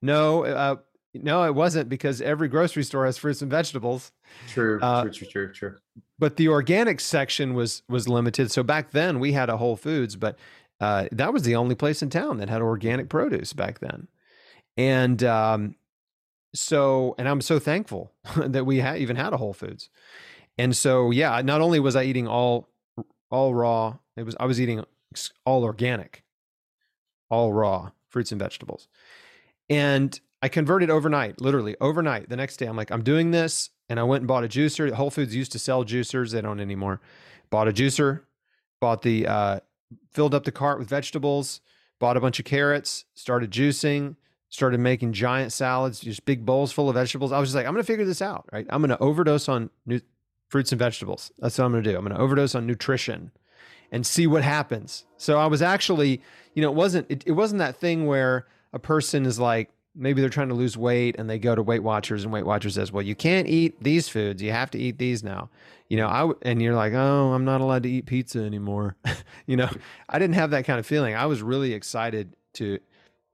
[0.00, 0.76] No, uh,
[1.14, 4.12] no, it wasn't because every grocery store has fruits and vegetables.
[4.48, 5.76] True, uh, true, true, true, true.
[6.18, 8.50] But the organic section was was limited.
[8.50, 10.38] So back then we had a Whole Foods, but
[10.80, 14.08] uh, that was the only place in town that had organic produce back then.
[14.76, 15.74] And um,
[16.54, 19.90] so, and I'm so thankful that we ha- even had a Whole Foods.
[20.58, 22.68] And so, yeah, not only was I eating all
[23.30, 23.98] all raw.
[24.16, 24.84] It was I was eating
[25.44, 26.24] all organic,
[27.30, 28.88] all raw fruits and vegetables.
[29.68, 32.28] And I converted overnight, literally overnight.
[32.28, 33.70] The next day, I'm like, I'm doing this.
[33.88, 34.90] And I went and bought a juicer.
[34.92, 37.00] Whole Foods used to sell juicers, they don't anymore.
[37.50, 38.22] Bought a juicer,
[38.80, 39.60] bought the, uh,
[40.12, 41.60] filled up the cart with vegetables,
[41.98, 44.14] bought a bunch of carrots, started juicing,
[44.48, 47.32] started making giant salads, just big bowls full of vegetables.
[47.32, 48.66] I was just like, I'm going to figure this out, right?
[48.70, 49.70] I'm going to overdose on
[50.48, 51.32] fruits and vegetables.
[51.38, 51.96] That's what I'm going to do.
[51.96, 53.32] I'm going to overdose on nutrition
[53.92, 55.04] and see what happens.
[55.16, 56.20] So I was actually,
[56.54, 60.20] you know, it wasn't it, it wasn't that thing where a person is like maybe
[60.20, 62.92] they're trying to lose weight and they go to Weight Watchers and Weight Watchers says,
[62.92, 64.42] "Well, you can't eat these foods.
[64.42, 65.50] You have to eat these now."
[65.88, 68.96] You know, I and you're like, "Oh, I'm not allowed to eat pizza anymore."
[69.46, 69.68] you know,
[70.08, 71.14] I didn't have that kind of feeling.
[71.14, 72.78] I was really excited to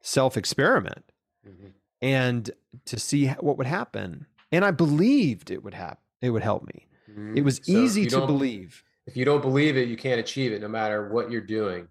[0.00, 1.04] self experiment
[1.46, 1.68] mm-hmm.
[2.00, 2.50] and
[2.86, 4.26] to see what would happen.
[4.52, 5.98] And I believed it would happen.
[6.22, 6.86] It would help me.
[7.10, 7.36] Mm-hmm.
[7.36, 8.82] It was so easy to believe.
[9.06, 11.88] If you don't believe it, you can't achieve it, no matter what you're doing.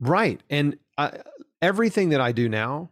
[0.00, 1.20] Right, and I,
[1.62, 2.90] everything that I do now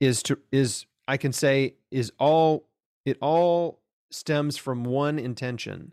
[0.00, 2.66] is to is I can say is all
[3.04, 5.92] it all stems from one intention,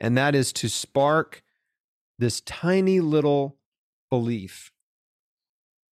[0.00, 1.42] and that is to spark
[2.18, 3.56] this tiny little
[4.10, 4.72] belief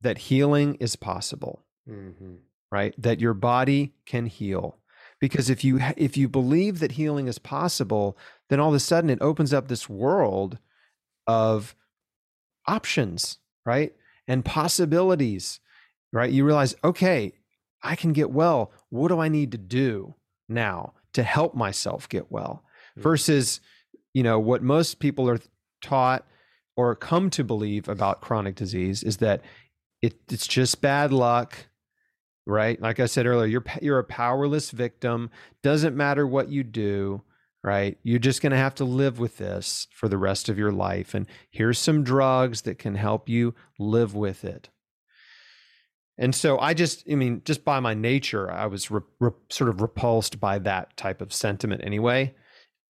[0.00, 1.64] that healing is possible.
[1.88, 2.34] Mm-hmm.
[2.70, 2.94] Right?
[2.96, 4.78] That your body can heal.
[5.20, 9.10] Because if you if you believe that healing is possible, then all of a sudden
[9.10, 10.58] it opens up this world
[11.26, 11.76] of
[12.66, 13.94] options, right?
[14.26, 15.60] And possibilities,
[16.12, 16.30] right?
[16.30, 17.34] You realize, okay,
[17.82, 18.72] I can get well.
[18.90, 20.14] What do I need to do
[20.48, 22.64] now to help myself get well?
[22.92, 23.02] Mm-hmm.
[23.02, 23.60] Versus,
[24.14, 25.40] you know, what most people are
[25.82, 26.26] taught
[26.76, 29.42] or come to believe about chronic disease is that
[30.00, 31.66] it, it's just bad luck,
[32.46, 32.80] right?
[32.80, 35.30] Like I said earlier, you're you're a powerless victim.
[35.62, 37.22] Doesn't matter what you do,
[37.62, 37.98] right?
[38.02, 41.14] You're just going to have to live with this for the rest of your life.
[41.14, 44.70] And here's some drugs that can help you live with it.
[46.18, 49.70] And so I just, I mean, just by my nature, I was re- re- sort
[49.70, 52.34] of repulsed by that type of sentiment anyway.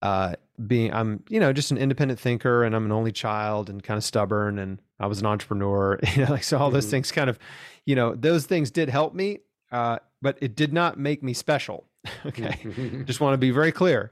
[0.01, 0.35] Uh,
[0.67, 3.97] being, I'm, you know, just an independent thinker and I'm an only child and kind
[3.97, 6.91] of stubborn and I was an entrepreneur, you know, like, so all those mm-hmm.
[6.91, 7.39] things kind of,
[7.85, 9.39] you know, those things did help me,
[9.71, 11.87] uh, but it did not make me special.
[12.25, 12.57] okay.
[13.05, 14.11] just want to be very clear.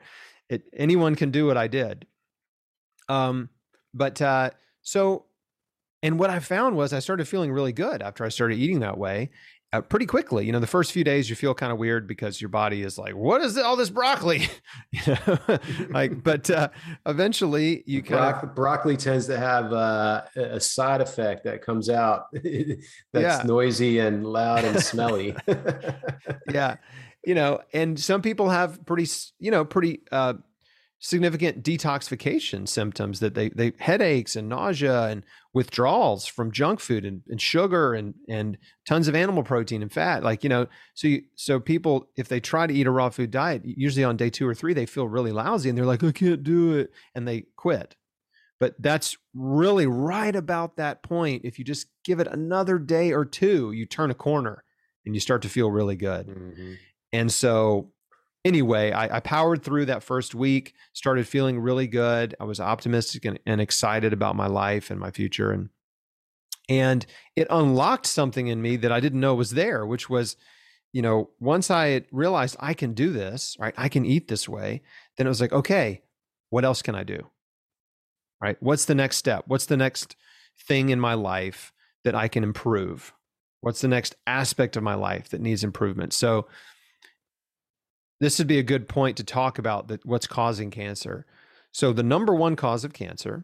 [0.49, 2.07] It, anyone can do what I did.
[3.09, 3.49] Um,
[3.93, 5.25] but, uh, so
[6.03, 8.97] and what I found was I started feeling really good after I started eating that
[8.97, 9.29] way.
[9.73, 12.41] Uh, pretty quickly, you know, the first few days you feel kind of weird because
[12.41, 14.49] your body is like, "What is all this broccoli?"
[14.91, 15.59] you know,
[15.91, 16.67] like, but uh,
[17.05, 21.89] eventually you kind Bro- of broccoli tends to have uh, a side effect that comes
[21.89, 22.25] out
[23.13, 25.37] that's noisy and loud and smelly.
[26.51, 26.75] yeah,
[27.25, 29.09] you know, and some people have pretty,
[29.39, 30.33] you know, pretty uh,
[30.99, 37.21] significant detoxification symptoms that they they headaches and nausea and withdrawals from junk food and,
[37.27, 41.21] and sugar and and tons of animal protein and fat like you know so you,
[41.35, 44.47] so people if they try to eat a raw food diet usually on day 2
[44.47, 47.45] or 3 they feel really lousy and they're like I can't do it and they
[47.55, 47.95] quit.
[48.59, 51.41] But that's really right about that point.
[51.45, 54.63] If you just give it another day or two you turn a corner
[55.05, 56.27] and you start to feel really good.
[56.27, 56.73] Mm-hmm.
[57.11, 57.91] and so
[58.43, 62.35] anyway, I, I, powered through that first week, started feeling really good.
[62.39, 65.51] I was optimistic and, and, excited about my life and my future.
[65.51, 65.69] And
[66.69, 70.37] and it unlocked something in me that I didn't know was there, which was,
[70.93, 73.73] you know, once I realized I can do this, right?
[73.77, 74.81] I can eat this way,
[75.17, 76.01] then it was like, okay,
[76.49, 77.27] what else can I do?
[78.41, 78.57] Right?
[78.61, 79.43] What's the next step?
[79.47, 80.15] What's the next
[80.65, 81.73] thing in my life
[82.03, 83.13] that I can improve?
[83.61, 86.13] What's the next aspect of my life that needs improvement?
[86.13, 86.47] So
[88.21, 91.25] this would be a good point to talk about that what's causing cancer.
[91.73, 93.43] So the number one cause of cancer,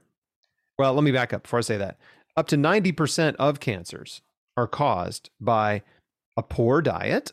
[0.78, 1.98] well, let me back up before I say that.
[2.38, 4.22] Up to 90% of cancers
[4.56, 5.82] are caused by
[6.38, 7.32] a poor diet,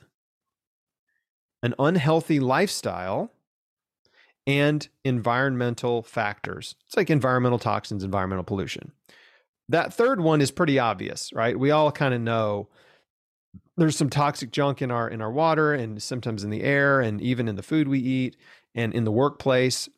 [1.62, 3.30] an unhealthy lifestyle,
[4.46, 6.76] and environmental factors.
[6.86, 8.92] It's like environmental toxins, environmental pollution.
[9.68, 11.58] That third one is pretty obvious, right?
[11.58, 12.68] We all kind of know
[13.76, 17.20] there's some toxic junk in our in our water and sometimes in the air and
[17.20, 18.36] even in the food we eat
[18.74, 19.88] and in the workplace.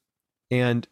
[0.50, 0.86] And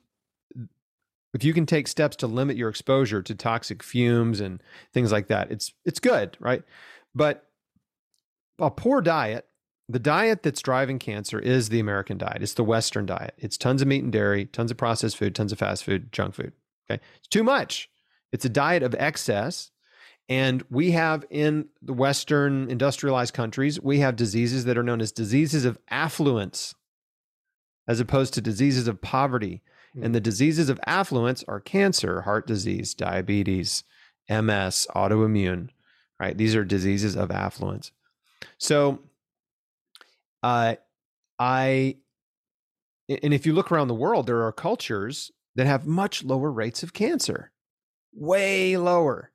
[1.33, 5.29] if you can take steps to limit your exposure to toxic fumes and things like
[5.29, 6.63] that it's it's good right?
[7.15, 7.47] But
[8.59, 9.47] a poor diet
[9.89, 12.43] the diet that's driving cancer is the american diet.
[12.43, 13.35] It's the western diet.
[13.39, 16.35] It's tons of meat and dairy tons of processed food tons of fast food junk
[16.35, 16.53] food
[16.91, 17.03] okay?
[17.17, 17.89] It's too much.
[18.31, 19.71] It's a diet of excess
[20.29, 25.13] and we have in the Western industrialized countries, we have diseases that are known as
[25.13, 26.75] diseases of affluence,
[27.87, 29.63] as opposed to diseases of poverty.
[29.95, 30.07] Mm.
[30.07, 33.85] And the diseases of affluence are cancer, heart disease, diabetes,
[34.31, 35.69] MS, autoimmune,
[36.19, 36.37] right?
[36.37, 37.93] These are diseases of affluence.
[38.57, 39.01] So,
[40.43, 40.77] uh,
[41.39, 41.97] I,
[43.09, 46.83] and if you look around the world, there are cultures that have much lower rates
[46.83, 47.51] of cancer,
[48.15, 49.33] way lower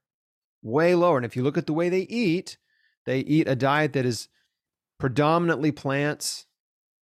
[0.61, 1.17] way lower.
[1.17, 2.57] And if you look at the way they eat,
[3.05, 4.27] they eat a diet that is
[4.99, 6.45] predominantly plants,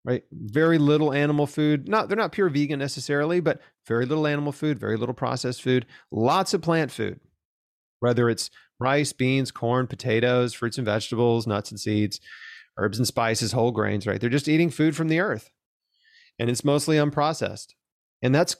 [0.05, 0.23] right?
[0.31, 1.87] Very little animal food.
[1.87, 5.85] Not they're not pure vegan necessarily, but very little animal food, very little processed food,
[6.11, 7.19] lots of plant food.
[7.99, 12.19] Whether it's rice, beans, corn, potatoes, fruits and vegetables, nuts and seeds,
[12.77, 14.21] herbs and spices, whole grains, right?
[14.21, 15.49] They're just eating food from the earth.
[16.37, 17.73] And it's mostly unprocessed.
[18.21, 18.55] And that's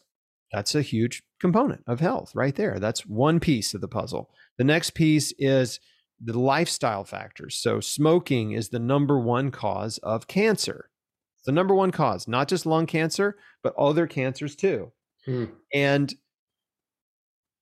[0.52, 2.80] that's a huge component of health right there.
[2.80, 4.30] That's one piece of the puzzle.
[4.58, 5.80] The next piece is
[6.24, 7.56] the lifestyle factors.
[7.56, 10.90] So smoking is the number one cause of cancer.
[11.38, 14.92] It's the number one cause, not just lung cancer, but other cancers too.
[15.26, 15.46] Hmm.
[15.74, 16.14] And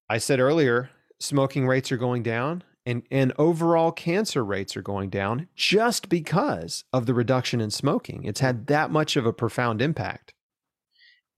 [0.09, 5.09] I said earlier, smoking rates are going down and, and overall cancer rates are going
[5.09, 8.23] down just because of the reduction in smoking.
[8.23, 10.33] It's had that much of a profound impact.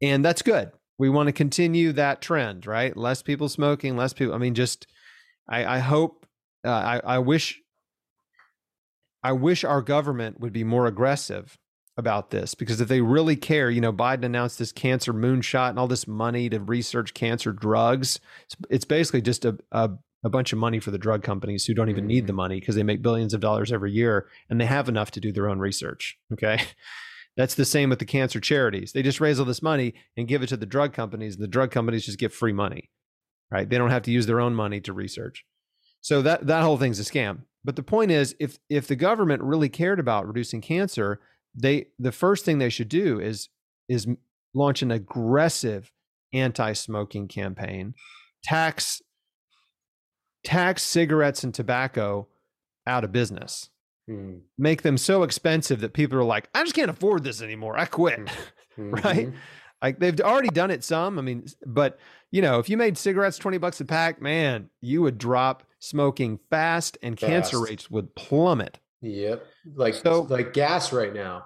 [0.02, 0.72] And that's good.
[1.00, 2.96] We want to continue that trend, right?
[2.96, 4.34] Less people smoking, less people.
[4.34, 4.88] I mean, just,
[5.48, 6.26] I, I hope,
[6.66, 7.60] uh, I, I wish,
[9.24, 11.58] I wish our government would be more aggressive
[11.98, 15.80] about this because if they really care, you know, Biden announced this cancer moonshot and
[15.80, 18.20] all this money to research cancer drugs.
[18.46, 19.90] It's, it's basically just a, a,
[20.24, 22.76] a bunch of money for the drug companies who don't even need the money because
[22.76, 25.60] they make billions of dollars every year and they have enough to do their own
[25.60, 26.18] research.
[26.34, 26.60] Okay.
[27.38, 28.92] That's the same with the cancer charities.
[28.92, 31.48] They just raise all this money and give it to the drug companies, and the
[31.48, 32.90] drug companies just get free money,
[33.52, 33.70] right?
[33.70, 35.46] They don't have to use their own money to research.
[36.02, 37.44] So that that whole thing's a scam.
[37.64, 41.20] But the point is, if if the government really cared about reducing cancer,
[41.54, 43.50] they the first thing they should do is
[43.88, 44.08] is
[44.54, 45.92] launch an aggressive
[46.34, 47.94] anti-smoking campaign,
[48.44, 49.02] tax
[50.44, 52.28] tax cigarettes and tobacco
[52.88, 53.70] out of business
[54.08, 54.38] Hmm.
[54.58, 57.78] make them so expensive that people are like, I just can't afford this anymore.
[57.78, 58.20] I quit.
[58.78, 59.28] right?
[59.28, 59.34] Mhm.
[59.82, 61.20] Like they've already done it some.
[61.20, 62.00] I mean, but
[62.32, 66.40] you know, if you made cigarettes 20 bucks a pack, man, you would drop smoking
[66.50, 68.80] fast and cancer rates would plummet.
[69.02, 69.46] Yep.
[69.76, 71.46] Like So- like gas right now.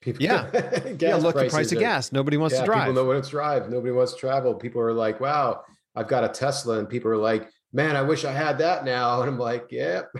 [0.00, 0.50] People, Yeah.
[0.98, 2.10] yeah, look, at the price of gas.
[2.10, 2.88] Nobody wants yeah, to drive.
[2.88, 3.70] People know what to drive.
[3.70, 4.54] Nobody wants to travel.
[4.54, 5.62] People are like, wow,
[5.94, 6.78] I've got a Tesla.
[6.78, 9.20] And people are like, man, I wish I had that now.
[9.22, 10.10] And I'm like, yep.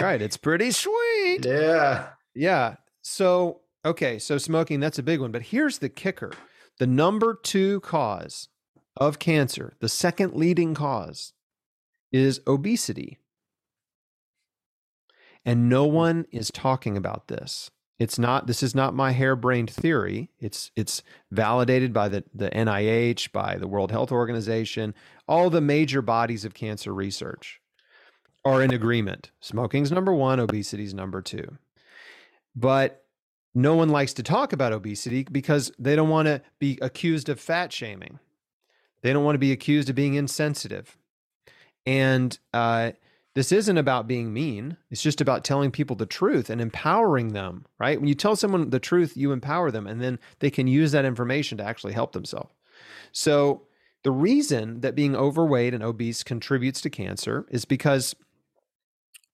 [0.00, 0.20] Right.
[0.20, 1.44] It's pretty sweet.
[1.44, 2.08] Yeah.
[2.34, 2.76] Yeah.
[3.02, 4.18] So, okay.
[4.18, 5.32] So, smoking, that's a big one.
[5.32, 6.32] But here's the kicker
[6.78, 8.48] the number two cause
[8.96, 11.32] of cancer, the second leading cause,
[12.12, 13.18] is obesity.
[15.44, 15.94] And no hmm.
[15.94, 17.70] one is talking about this.
[17.98, 20.30] It's not, this is not my harebrained theory.
[20.38, 24.94] It's, it's validated by the, the NIH, by the World Health Organization,
[25.26, 27.62] all the major bodies of cancer research
[28.46, 29.32] are in agreement.
[29.40, 31.58] Smoking's number one, obesity's number two.
[32.54, 33.04] But
[33.56, 37.40] no one likes to talk about obesity because they don't want to be accused of
[37.40, 38.20] fat shaming.
[39.02, 40.96] They don't want to be accused of being insensitive.
[41.86, 42.92] And uh,
[43.34, 44.76] this isn't about being mean.
[44.92, 47.98] It's just about telling people the truth and empowering them, right?
[47.98, 51.04] When you tell someone the truth, you empower them, and then they can use that
[51.04, 52.52] information to actually help themselves.
[53.10, 53.62] So,
[54.04, 58.14] the reason that being overweight and obese contributes to cancer is because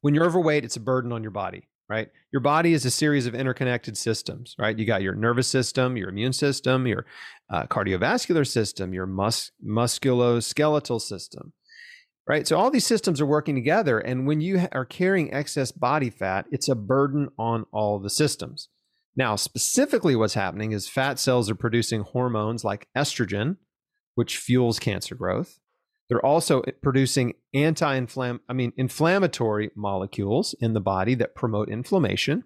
[0.03, 2.09] when you're overweight, it's a burden on your body, right?
[2.32, 4.78] Your body is a series of interconnected systems, right?
[4.78, 7.07] You got your nervous system, your immune system, your
[7.50, 11.53] uh, cardiovascular system, your mus- musculoskeletal system,
[12.28, 12.46] right?
[12.46, 13.98] So all these systems are working together.
[13.98, 18.68] And when you are carrying excess body fat, it's a burden on all the systems.
[19.14, 23.57] Now, specifically, what's happening is fat cells are producing hormones like estrogen,
[24.14, 25.59] which fuels cancer growth.
[26.09, 32.44] They're also producing anti-inflam I mean inflammatory molecules in the body that promote inflammation.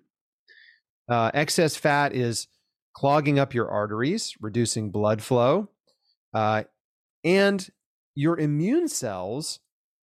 [1.09, 2.49] Uh, excess fat is
[2.95, 5.69] clogging up your arteries, reducing blood flow,
[6.35, 6.65] uh,
[7.25, 7.71] and
[8.15, 9.61] your immune cells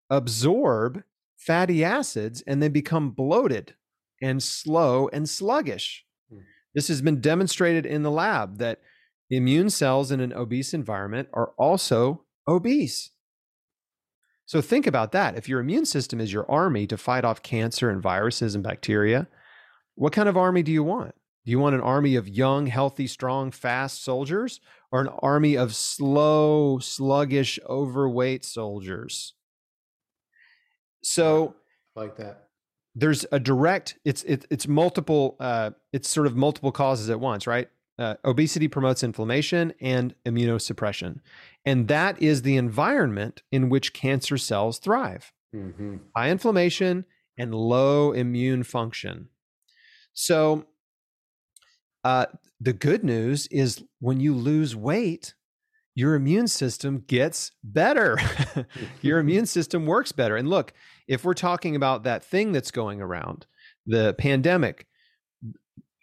[0.09, 1.03] absorb
[1.37, 3.75] fatty acids and they become bloated
[4.21, 6.05] and slow and sluggish.
[6.29, 6.39] Hmm.
[6.75, 8.81] This has been demonstrated in the lab that
[9.29, 13.11] immune cells in an obese environment are also obese.
[14.49, 15.37] So think about that.
[15.37, 19.27] If your immune system is your army to fight off cancer and viruses and bacteria,
[19.93, 21.13] what kind of army do you want?
[21.45, 24.59] Do you want an army of young, healthy, strong, fast soldiers
[24.91, 29.35] or an army of slow, sluggish, overweight soldiers?
[31.03, 31.53] So
[31.95, 32.47] Like that.
[32.95, 37.45] there's a direct it's it, it's multiple uh, it's sort of multiple causes at once
[37.45, 37.69] right
[37.99, 41.19] uh, obesity promotes inflammation and immunosuppression.
[41.65, 45.31] And that is the environment in which cancer cells thrive.
[45.53, 47.05] Hmm high inflammation
[47.37, 49.29] and low immune function.
[50.13, 50.65] So
[52.03, 52.27] uh,
[52.59, 55.33] the good news is when you lose weight
[55.99, 58.17] your immune system gets better.
[59.01, 60.37] Your immune system works better.
[60.37, 60.71] And look,
[61.09, 63.45] if we're talking about that thing that's going around,
[63.85, 64.87] the pandemic,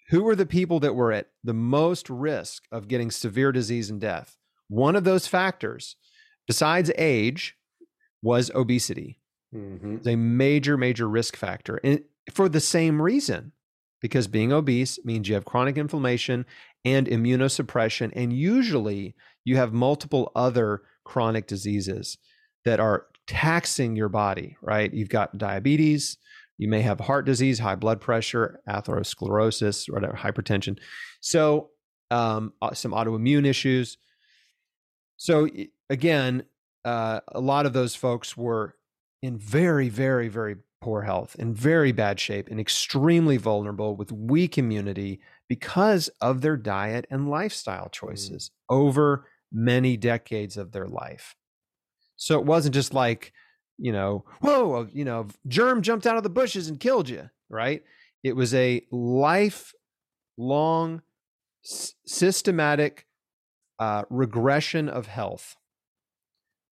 [0.08, 4.00] who were the people that were at the most risk of getting severe disease and
[4.00, 4.36] death?
[4.68, 5.96] One of those factors,
[6.46, 7.56] besides age,
[8.22, 9.20] was obesity.
[9.52, 11.80] hmm It's a major, major risk factor.
[11.84, 12.02] And
[12.32, 13.52] for the same reason,
[14.00, 16.46] because being obese means you have chronic inflammation
[16.84, 18.12] and immunosuppression.
[18.14, 22.18] And usually you have multiple other chronic diseases
[22.64, 24.92] that are taxing your body, right?
[24.92, 26.18] You've got diabetes,
[26.58, 30.78] you may have heart disease, high blood pressure, atherosclerosis, whatever, hypertension.
[31.20, 31.70] So,
[32.10, 33.98] um, uh, some autoimmune issues.
[35.16, 35.48] So,
[35.90, 36.44] again,
[36.84, 38.76] uh, a lot of those folks were
[39.22, 44.56] in very, very, very poor health, in very bad shape, and extremely vulnerable with weak
[44.56, 47.92] immunity because of their diet and lifestyle mm.
[47.92, 48.76] choices mm.
[48.76, 51.34] over many decades of their life.
[52.16, 53.32] So it wasn't just like,
[53.78, 57.82] you know, whoa, you know, germ jumped out of the bushes and killed you, right?
[58.22, 59.72] It was a lifelong,
[61.64, 63.06] s- systematic
[63.78, 65.56] uh, regression of health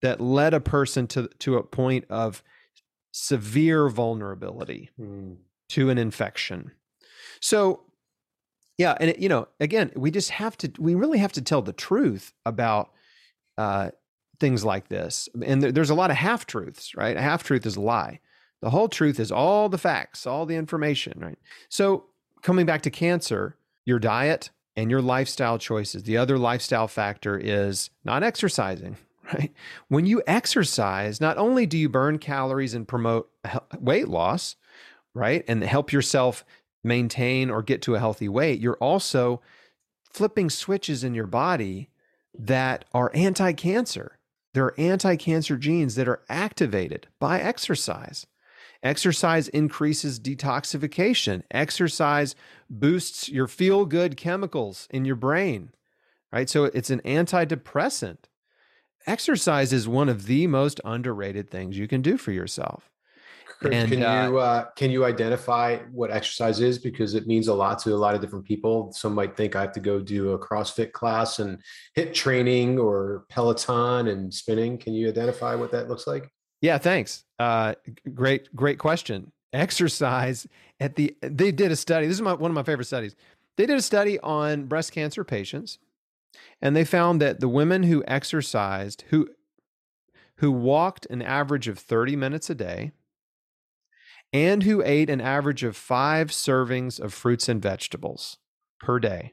[0.01, 2.43] that led a person to to a point of
[3.11, 5.37] severe vulnerability mm.
[5.69, 6.71] to an infection.
[7.41, 7.83] So,
[8.77, 11.61] yeah, and it, you know, again, we just have to we really have to tell
[11.61, 12.91] the truth about
[13.57, 13.91] uh,
[14.39, 15.29] things like this.
[15.43, 17.15] And there, there's a lot of half truths, right?
[17.15, 18.19] A half truth is a lie.
[18.61, 21.37] The whole truth is all the facts, all the information, right?
[21.69, 22.05] So,
[22.41, 26.03] coming back to cancer, your diet and your lifestyle choices.
[26.03, 28.97] The other lifestyle factor is not exercising,
[29.33, 29.53] right?
[29.87, 33.29] When you exercise, not only do you burn calories and promote
[33.79, 34.55] weight loss,
[35.13, 35.43] right?
[35.47, 36.45] And help yourself
[36.83, 39.41] maintain or get to a healthy weight, you're also
[40.11, 41.89] flipping switches in your body
[42.37, 44.17] that are anti cancer.
[44.55, 48.25] There are anti cancer genes that are activated by exercise.
[48.81, 51.43] Exercise increases detoxification.
[51.51, 52.35] Exercise
[52.69, 55.73] boosts your feel good chemicals in your brain,
[56.31, 56.49] right?
[56.49, 58.19] So it's an antidepressant
[59.05, 62.89] exercise is one of the most underrated things you can do for yourself.
[63.59, 67.53] Chris, and, can you uh, can you identify what exercise is because it means a
[67.53, 68.91] lot to a lot of different people.
[68.91, 71.61] Some might think I have to go do a CrossFit class and
[71.97, 74.77] HIIT training or Peloton and spinning.
[74.77, 76.29] Can you identify what that looks like?
[76.61, 77.23] Yeah, thanks.
[77.39, 77.75] Uh,
[78.13, 79.31] great, great question.
[79.53, 80.47] Exercise
[80.79, 82.07] at the they did a study.
[82.07, 83.15] This is my, one of my favorite studies.
[83.57, 85.79] They did a study on breast cancer patients
[86.61, 89.29] and they found that the women who exercised, who
[90.37, 92.91] who walked an average of 30 minutes a day,
[94.35, 98.37] and who ate an average of five servings of fruits and vegetables
[98.81, 99.31] per day,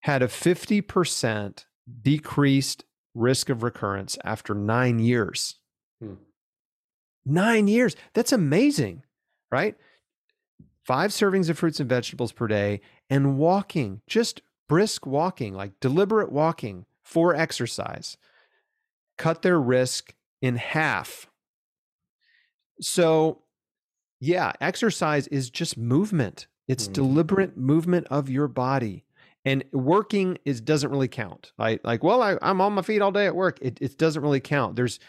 [0.00, 1.64] had a 50%
[2.02, 2.84] decreased
[3.14, 5.60] risk of recurrence after nine years.
[6.00, 6.14] Hmm.
[7.24, 7.94] Nine years.
[8.12, 9.04] That's amazing,
[9.52, 9.76] right?
[10.84, 16.32] Five servings of fruits and vegetables per day and walking, just brisk walking, like deliberate
[16.32, 18.16] walking for exercise,
[19.16, 21.28] cut their risk in half.
[22.80, 23.42] So,
[24.22, 26.46] yeah, exercise is just movement.
[26.68, 26.92] It's mm.
[26.92, 29.04] deliberate movement of your body.
[29.44, 31.52] And working is doesn't really count.
[31.58, 31.84] Right?
[31.84, 33.58] Like, well, I, am on my feet all day at work.
[33.60, 34.76] It, it doesn't really count.
[34.76, 35.00] There's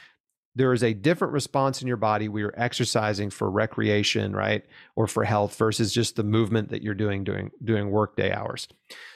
[0.55, 4.63] there is a different response in your body we are exercising for recreation right
[4.95, 8.67] or for health versus just the movement that you're doing doing doing work day hours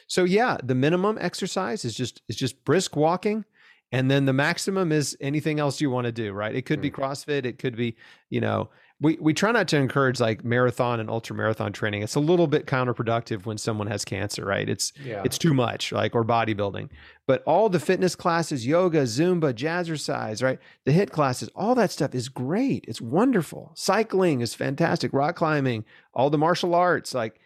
[0.08, 3.46] so yeah the minimum exercise is just is just brisk walking
[3.92, 6.90] and then the maximum is anything else you want to do right it could be
[6.90, 7.00] hmm.
[7.00, 7.96] crossfit it could be
[8.32, 8.68] you know
[9.00, 12.02] we we try not to encourage like marathon and ultra marathon training.
[12.02, 14.68] It's a little bit counterproductive when someone has cancer, right?
[14.68, 15.22] It's yeah.
[15.24, 16.90] it's too much, like or bodybuilding.
[17.28, 20.60] But all the fitness classes, yoga, Zumba, jazzercise, right?
[20.86, 22.86] The HIIT classes, all that stuff is great.
[22.88, 23.72] It's wonderful.
[23.76, 25.14] Cycling is fantastic.
[25.14, 27.40] Rock climbing, all the martial arts, like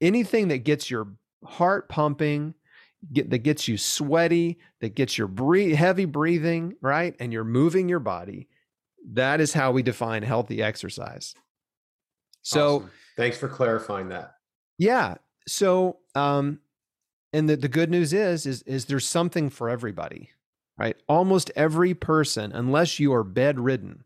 [0.00, 1.08] anything that gets your
[1.44, 2.54] heart pumping,
[3.12, 7.16] get, that gets you sweaty, that gets your breathe, heavy breathing, right?
[7.18, 8.48] And you're moving your body
[9.12, 11.34] that is how we define healthy exercise.
[12.42, 12.90] So awesome.
[13.16, 14.34] thanks for clarifying that.
[14.78, 15.16] Yeah.
[15.46, 16.60] So um
[17.32, 20.30] and the, the good news is is is there's something for everybody,
[20.78, 20.96] right?
[21.08, 24.04] Almost every person, unless you are bedridden,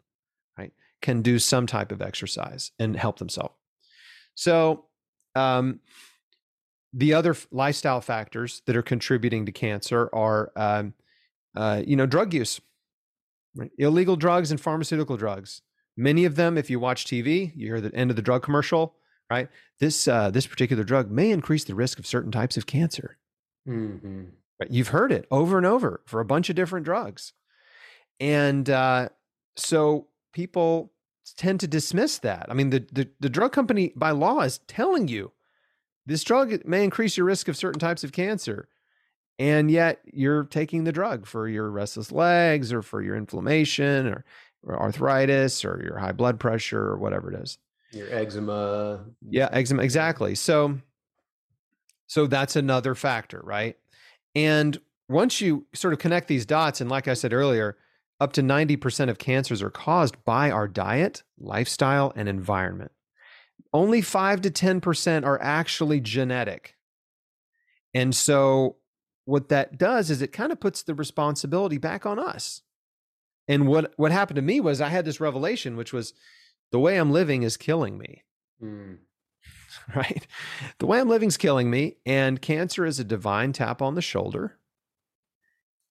[0.59, 3.55] right, can do some type of exercise and help themselves.
[4.35, 4.87] So
[5.35, 5.81] um
[6.95, 10.95] the other lifestyle factors that are contributing to cancer are um,
[11.57, 12.61] uh, you know drug use
[13.55, 13.71] Right?
[13.79, 15.63] Illegal drugs and pharmaceutical drugs.
[15.97, 18.97] Many of them, if you watch TV, you hear the end of the drug commercial,
[19.31, 19.49] right?
[19.79, 23.19] This uh, this particular drug may increase the risk of certain types of cancer.
[23.69, 24.25] Mm-hmm.
[24.61, 24.71] Right?
[24.71, 27.33] You've heard it over and over for a bunch of different drugs,
[28.19, 29.11] and uh,
[29.57, 30.93] so people
[31.37, 32.47] tend to dismiss that.
[32.49, 35.31] I mean, the, the the drug company by law is telling you
[36.07, 38.69] this drug may increase your risk of certain types of cancer
[39.39, 44.25] and yet you're taking the drug for your restless legs or for your inflammation or,
[44.63, 47.59] or, arthritis or your high blood pressure or whatever it is
[47.93, 50.79] your eczema yeah eczema exactly so
[52.07, 53.77] so that's another factor right
[54.35, 57.77] and once you sort of connect these dots and like i said earlier
[58.21, 62.93] up to 90% of cancers are caused by our diet, lifestyle, and environment.
[63.73, 66.77] Only 5 to 10% are actually genetic.
[67.93, 68.77] And so,
[69.25, 72.63] what that does is it kind of puts the responsibility back on us.
[73.49, 76.15] And what, what happened to me was I had this revelation, which was
[76.73, 78.25] the way I'm living is killing me.
[78.63, 78.99] Mm.
[79.95, 80.25] Right?
[80.79, 81.97] The way I'm living is killing me.
[82.07, 84.57] And cancer is a divine tap on the shoulder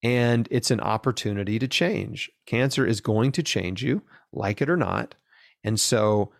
[0.04, 2.30] and it's an opportunity to change.
[2.46, 4.04] Cancer is going to change you,
[4.34, 5.16] like it or not.
[5.64, 6.34] And so,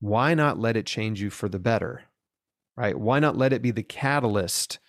[0.00, 2.02] why not let it change you for the better?
[2.76, 2.98] Right?
[2.98, 4.80] Why not let it be the catalyst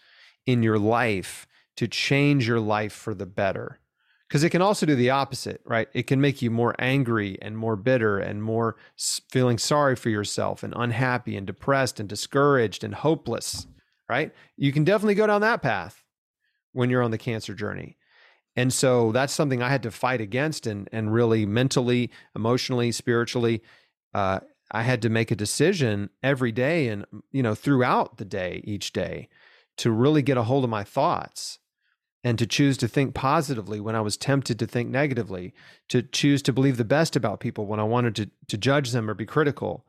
[0.47, 1.45] in your life
[1.75, 3.79] to change your life for the better?
[4.27, 5.87] Because it can also do the opposite, right?
[5.93, 8.75] It can make you more angry and more bitter and more
[9.31, 13.67] feeling sorry for yourself and unhappy and depressed and discouraged and hopeless,
[14.09, 14.33] right?
[14.57, 16.03] You can definitely go down that path
[16.73, 17.97] when you're on the cancer journey.
[18.57, 23.61] And so that's something I had to fight against and and really mentally, emotionally, spiritually,
[24.13, 24.39] uh,
[24.71, 28.93] I had to make a decision every day and you know throughout the day, each
[28.93, 29.29] day,
[29.77, 31.59] to really get a hold of my thoughts
[32.23, 35.53] and to choose to think positively when I was tempted to think negatively,
[35.89, 39.09] to choose to believe the best about people when I wanted to to judge them
[39.09, 39.85] or be critical,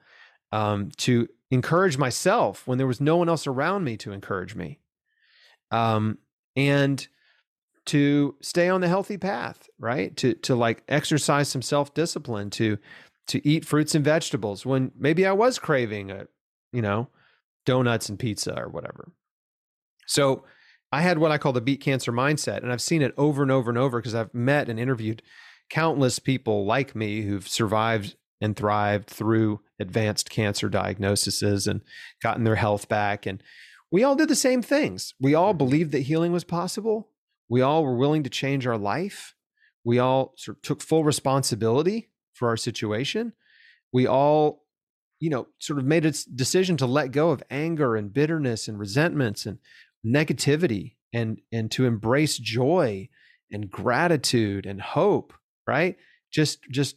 [0.52, 4.78] um, to encourage myself when there was no one else around me to encourage me.
[5.70, 6.18] Um,
[6.54, 7.06] and
[7.86, 10.14] to stay on the healthy path, right?
[10.18, 12.78] To to like exercise some self-discipline, to
[13.28, 16.26] to eat fruits and vegetables when maybe I was craving a,
[16.72, 17.08] you know,
[17.64, 19.12] donuts and pizza or whatever.
[20.08, 20.44] So
[20.90, 23.52] I had what I call the beat cancer mindset, and I've seen it over and
[23.52, 25.22] over and over because I've met and interviewed
[25.70, 31.82] countless people like me who've survived and thrived through advanced cancer diagnoses and
[32.22, 33.26] gotten their health back.
[33.26, 33.42] And
[33.90, 35.14] we all did the same things.
[35.20, 35.58] We all mm-hmm.
[35.58, 37.10] believed that healing was possible.
[37.48, 39.34] We all were willing to change our life.
[39.84, 43.32] We all sort of took full responsibility for our situation.
[43.92, 44.64] We all,
[45.18, 48.78] you know, sort of made a decision to let go of anger and bitterness and
[48.78, 49.58] resentments and
[50.06, 53.08] negativity and and to embrace joy
[53.50, 55.32] and gratitude and hope,
[55.66, 55.96] right?
[56.30, 56.96] Just just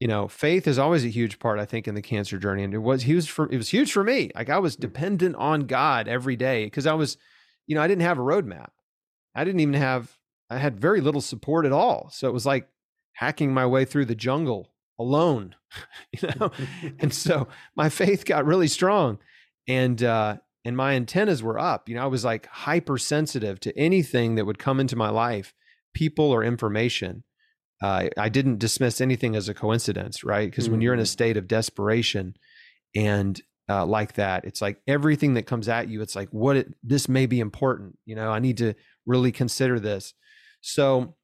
[0.00, 2.64] you know, faith is always a huge part, I think, in the cancer journey.
[2.64, 4.30] And it was huge for it was huge for me.
[4.34, 4.80] Like I was mm.
[4.80, 7.18] dependent on God every day because I was,
[7.66, 8.70] you know, I didn't have a roadmap.
[9.34, 10.16] I didn't even have
[10.48, 12.08] I had very little support at all.
[12.12, 12.68] So it was like
[13.12, 15.54] hacking my way through the jungle alone,
[16.12, 16.50] you know.
[16.98, 19.18] and so my faith got really strong.
[19.68, 21.88] And uh and my antennas were up.
[21.88, 25.54] You know, I was like hypersensitive to anything that would come into my life,
[25.94, 27.24] people or information
[27.82, 30.48] uh, I didn't dismiss anything as a coincidence, right?
[30.48, 30.72] Because mm-hmm.
[30.72, 31.08] when you're in a mm-hmm.
[31.08, 32.36] state of desperation
[32.94, 36.74] and uh, like that, it's like everything that comes at you, it's like, what it,
[36.82, 37.98] this may be important.
[38.04, 38.74] You know, I need to
[39.06, 40.12] really consider this.
[40.60, 41.16] So,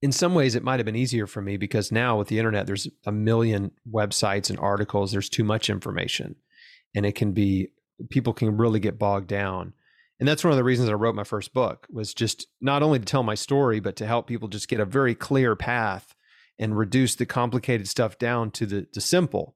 [0.00, 2.66] in some ways, it might have been easier for me because now with the internet,
[2.66, 5.10] there's a million websites and articles.
[5.10, 6.36] There's too much information,
[6.94, 7.70] and it can be
[8.10, 9.72] people can really get bogged down
[10.20, 12.98] and that's one of the reasons I wrote my first book was just not only
[12.98, 16.14] to tell my story, but to help people just get a very clear path
[16.58, 19.54] and reduce the complicated stuff down to the, simple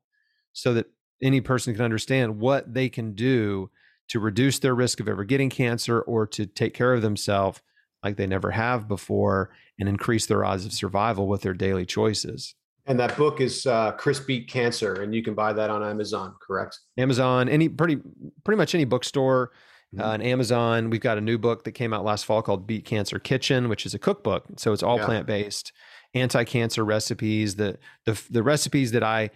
[0.53, 0.86] so that
[1.20, 3.70] any person can understand what they can do
[4.09, 7.61] to reduce their risk of ever getting cancer or to take care of themselves
[8.05, 12.55] like they never have before and increase their odds of survival with their daily choices.
[12.87, 16.35] And that book is uh, Chris Beat Cancer, and you can buy that on Amazon,
[16.45, 16.80] correct?
[16.99, 17.99] Amazon, any pretty
[18.45, 19.53] pretty much any bookstore
[19.95, 20.01] mm-hmm.
[20.01, 20.91] uh, on Amazon.
[20.91, 23.87] We've got a new book that came out last fall called Beat Cancer Kitchen, which
[23.87, 24.45] is a cookbook.
[24.57, 25.05] So it's all yeah.
[25.05, 25.72] plant based,
[26.14, 27.55] anti cancer recipes.
[27.55, 29.30] The, the the recipes that I,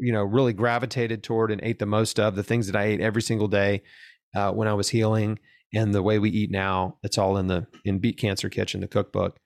[0.00, 3.00] you know, really gravitated toward and ate the most of, the things that I ate
[3.00, 3.82] every single day
[4.34, 5.38] uh, when I was healing,
[5.74, 6.96] and the way we eat now.
[7.02, 9.38] It's all in the in Beat Cancer Kitchen, the cookbook.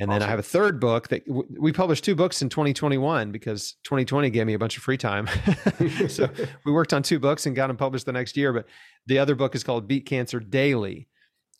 [0.00, 0.20] And awesome.
[0.20, 3.74] then I have a third book that w- we published two books in 2021 because
[3.84, 5.28] 2020 gave me a bunch of free time.
[6.08, 6.28] so
[6.64, 8.52] we worked on two books and got them published the next year.
[8.52, 8.66] But
[9.06, 11.08] the other book is called Beat Cancer Daily.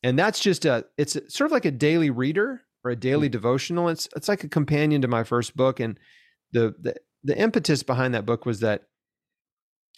[0.04, 3.26] And that's just a, it's a, sort of like a daily reader or a daily
[3.26, 3.32] mm-hmm.
[3.32, 3.88] devotional.
[3.88, 5.80] It's, it's like a companion to my first book.
[5.80, 5.98] And
[6.52, 8.84] the, the, the impetus behind that book was that,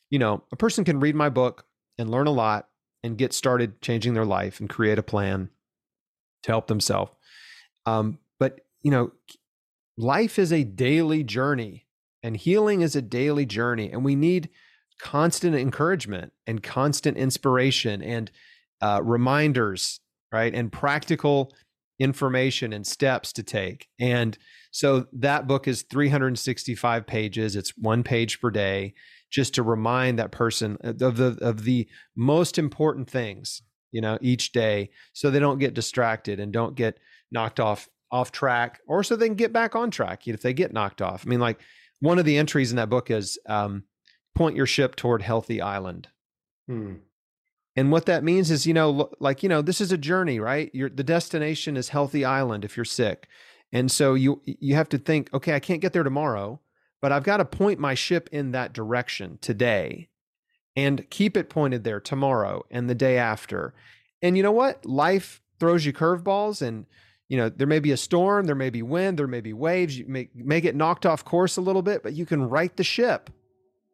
[0.09, 1.67] you know, a person can read my book
[1.99, 2.69] and learn a lot
[3.03, 5.51] and get started changing their life and create a plan
[6.43, 7.13] to help themselves.
[7.85, 9.13] Um, but, you know,
[9.97, 11.87] life is a daily journey
[12.23, 13.91] and healing is a daily journey.
[13.93, 14.49] And we need
[15.01, 18.31] constant encouragement and constant inspiration and
[18.81, 20.01] uh, reminders,
[20.33, 20.55] right?
[20.55, 21.53] And practical
[21.99, 23.87] information and steps to take.
[24.01, 24.37] And
[24.71, 27.57] so that book is 365 pages.
[27.57, 28.95] It's one page per day,
[29.31, 33.63] just to remind that person of the of the most important things,
[33.93, 36.99] you know, each day, so they don't get distracted and don't get
[37.31, 40.73] knocked off off track, or so they can get back on track if they get
[40.73, 41.25] knocked off.
[41.27, 41.61] I mean, like
[42.01, 43.85] one of the entries in that book is um,
[44.35, 46.09] point your ship toward healthy island.
[46.67, 46.95] Hmm.
[47.77, 50.71] And what that means is, you know, like, you know, this is a journey, right?
[50.75, 53.29] Your the destination is healthy island if you're sick.
[53.73, 56.61] And so you you have to think, okay, I can't get there tomorrow,
[57.01, 60.09] but I've got to point my ship in that direction today
[60.77, 63.75] and keep it pointed there tomorrow and the day after.
[64.21, 64.85] And you know what?
[64.85, 66.87] Life throws you curveballs and
[67.31, 69.97] you know, there may be a storm, there may be wind, there may be waves,
[69.97, 72.83] you may, may get knocked off course a little bit, but you can right the
[72.85, 73.31] ship,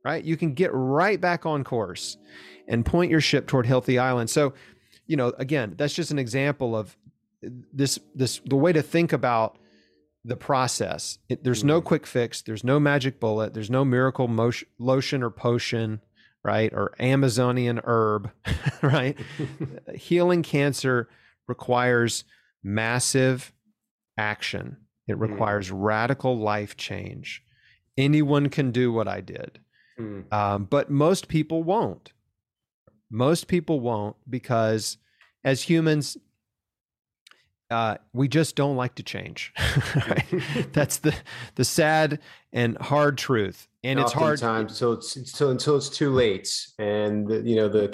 [0.05, 0.25] right?
[0.25, 2.17] You can get right back on course
[2.67, 4.31] and point your ship toward healthy island.
[4.31, 4.55] So,
[5.07, 6.97] you know, again, that's just an example of
[7.73, 9.59] this this the way to think about
[10.25, 11.19] the process.
[11.29, 11.87] It, there's no Mm-hmm.
[11.89, 12.43] quick fix.
[12.43, 13.53] There's no magic bullet.
[13.55, 16.01] There's no miracle motion, lotion or potion,
[16.43, 16.73] right?
[16.73, 18.33] Or Amazonian herb,
[18.83, 19.17] right?
[19.95, 21.09] Healing cancer
[21.47, 22.25] requires
[22.67, 23.53] massive
[24.19, 24.77] action.
[25.07, 27.43] It requires radical life change.
[27.97, 29.61] Anyone can do what I did,
[29.97, 30.23] Hmm.
[30.33, 32.13] um, but most people won't.
[33.09, 34.99] Most people won't because,
[35.45, 36.17] as humans,
[37.71, 39.55] uh, we just don't like to change.
[40.73, 41.15] That's the
[41.55, 42.19] the sad
[42.53, 44.35] and hard truth, and it's hard.
[44.43, 46.49] Oftentimes, So it's until until it's too late,
[46.79, 47.89] and the, you know the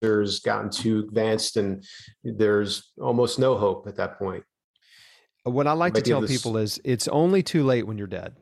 [0.00, 1.84] cancer's gotten too advanced, and
[2.24, 4.44] there's almost no hope at that point.
[5.44, 8.06] What I like to Might tell this- people is, it's only too late when you're
[8.06, 8.36] dead.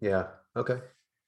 [0.00, 0.28] Yeah.
[0.56, 0.78] Okay.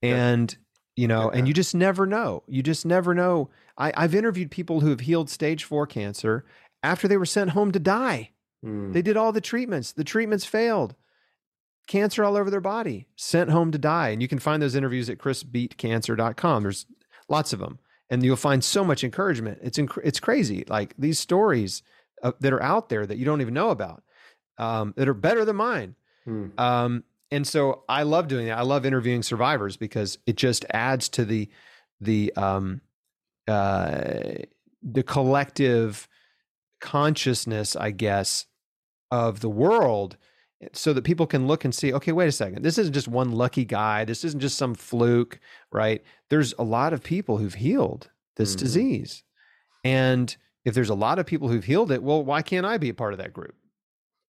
[0.02, 0.16] Yeah.
[0.26, 0.56] and
[0.96, 4.80] you know and you just never know you just never know I, i've interviewed people
[4.80, 6.44] who have healed stage four cancer
[6.82, 8.32] after they were sent home to die
[8.62, 8.92] Hmm.
[8.92, 10.94] they did all the treatments the treatments failed
[11.88, 15.08] cancer all over their body sent home to die and you can find those interviews
[15.08, 16.84] at chrisbeatcancer.com there's
[17.30, 17.78] lots of them
[18.10, 21.82] and you'll find so much encouragement it's inc- it's crazy like these stories
[22.22, 24.02] uh, that are out there that you don't even know about
[24.58, 26.58] um, that are better than mine Hmm.
[26.58, 28.58] um, and so I love doing that.
[28.58, 31.48] I love interviewing survivors because it just adds to the
[32.00, 32.80] the um,
[33.48, 34.34] uh,
[34.82, 36.08] the collective
[36.80, 38.46] consciousness, I guess,
[39.10, 40.16] of the world,
[40.72, 41.92] so that people can look and see.
[41.92, 42.62] Okay, wait a second.
[42.62, 44.04] This isn't just one lucky guy.
[44.04, 45.38] This isn't just some fluke,
[45.72, 46.02] right?
[46.30, 48.58] There's a lot of people who've healed this Mhm.
[48.58, 49.22] disease,
[49.84, 52.88] and if there's a lot of people who've healed it, well, why can't I be
[52.88, 53.54] a part of that group?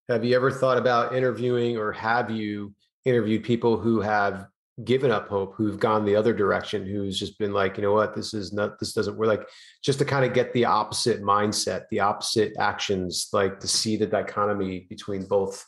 [0.09, 2.73] Have you ever thought about interviewing, or have you
[3.05, 4.47] interviewed people who have
[4.83, 8.13] given up hope, who've gone the other direction, who's just been like, you know what,
[8.13, 9.29] this is not, this doesn't work.
[9.29, 9.47] Like,
[9.81, 14.05] just to kind of get the opposite mindset, the opposite actions, like to see the
[14.05, 15.65] dichotomy between both.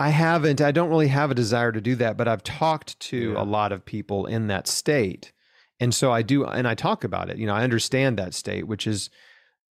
[0.00, 0.60] I haven't.
[0.60, 3.42] I don't really have a desire to do that, but I've talked to Yeah.
[3.42, 5.32] a lot of people in that state.
[5.78, 7.36] And so I do, and I talk about it.
[7.38, 9.10] You know, I understand that state, which is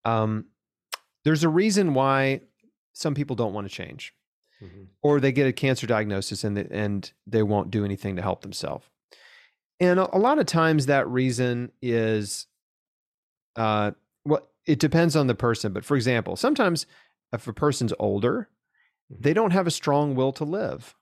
[0.05, 0.45] um,
[1.25, 2.41] there's a reason why
[2.93, 4.13] some people don't want to change
[5.01, 8.41] or they get a cancer diagnosis and, the, and they won't do anything to help
[8.41, 8.85] themselves.
[9.79, 12.45] And a, a lot of times that reason is,
[13.55, 13.91] uh,
[14.25, 15.71] well, it depends on the person.
[15.73, 16.85] But for example, sometimes
[17.31, 18.49] if a person's older,
[19.09, 20.95] they don't have a strong will to live.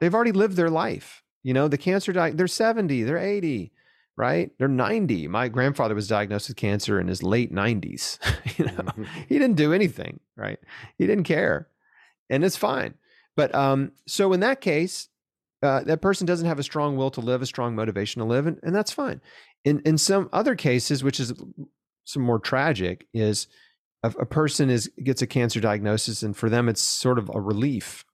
[0.00, 1.22] They've already lived their life.
[1.42, 3.72] You know, the cancer, di- they're 70, they're 80,
[4.16, 4.50] right?
[4.58, 5.28] They're 90.
[5.28, 8.18] My grandfather was diagnosed with cancer in his late 90s.
[8.58, 9.06] you know, Mhm.
[9.28, 10.58] he didn't do anything, right?
[10.98, 11.68] He didn't care.
[12.30, 12.94] And it's fine.
[13.36, 15.08] But um, so in that case,
[15.62, 18.46] uh, that person doesn't have a strong will to live, a strong motivation to live,
[18.46, 19.20] and, and that's fine.
[19.64, 21.32] In in some other cases, which is
[22.04, 23.46] some more tragic, is
[24.02, 27.40] a, a person is gets a cancer diagnosis, and for them it's sort of a
[27.40, 28.04] relief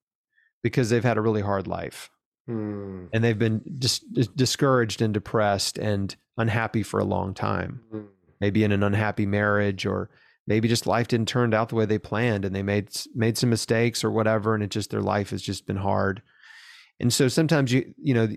[0.62, 2.10] because they've had a really hard life.
[2.46, 3.08] Hmm.
[3.12, 7.82] and they've been dis- dis- discouraged and depressed and unhappy for a long time.
[7.92, 8.00] Hmm.
[8.40, 10.08] maybe in an unhappy marriage or
[10.46, 13.50] maybe just life didn't turn out the way they planned and they made made some
[13.50, 16.22] mistakes or whatever and it just their life has just been hard.
[16.98, 18.28] And so sometimes you you know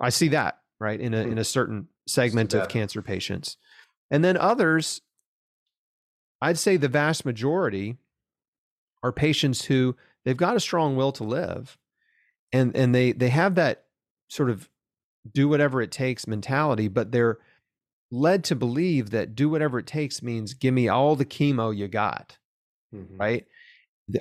[0.00, 3.56] i see that right in a in a certain segment of cancer patients.
[4.10, 5.00] And then others
[6.44, 7.96] i'd say the vast majority
[9.02, 11.76] are patients who they've got a strong will to live
[12.52, 13.84] and and they they have that
[14.28, 14.68] sort of
[15.32, 17.38] do whatever it takes mentality but they're
[18.10, 21.88] led to believe that do whatever it takes means give me all the chemo you
[21.88, 22.38] got
[22.94, 23.18] Mhm.
[23.18, 23.46] right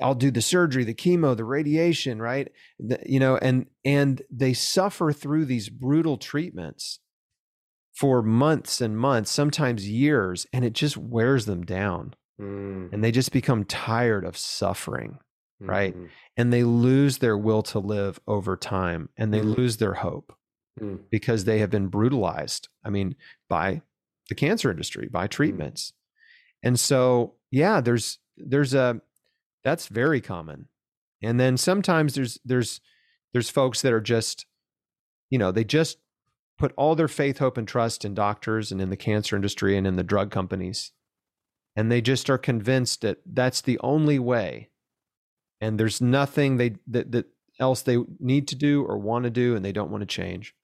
[0.02, 4.54] i'll do the surgery the chemo the radiation right The- you know and and they
[4.54, 7.00] suffer through these brutal treatments
[7.94, 12.88] for months and months sometimes years and it just wears them down Hmm.
[12.92, 15.20] and they just become tired of suffering
[15.60, 15.96] right?
[15.96, 16.10] Mhm.
[16.36, 19.56] and they lose their will to live over time and they Mhm.
[19.58, 20.36] lose their hope
[20.78, 20.96] Hmm.
[21.12, 23.16] because they have been brutalized i mean
[23.48, 23.82] by
[24.30, 25.94] the cancer industry by treatments
[26.64, 29.00] and so yeah there's there's a
[29.64, 30.68] that's very common
[31.22, 32.82] And then sometimes there's there's
[33.32, 34.46] there's folks that are just,
[35.30, 35.98] you know, they just
[36.64, 39.86] put all their faith, hope, and trust in doctors and in the cancer industry and
[39.86, 40.94] in the drug companies.
[41.76, 44.70] And they just are convinced that that's the only way.
[45.60, 47.26] And there's nothing they that, that
[47.60, 50.56] else they need to do or want to do, and they don't want to change.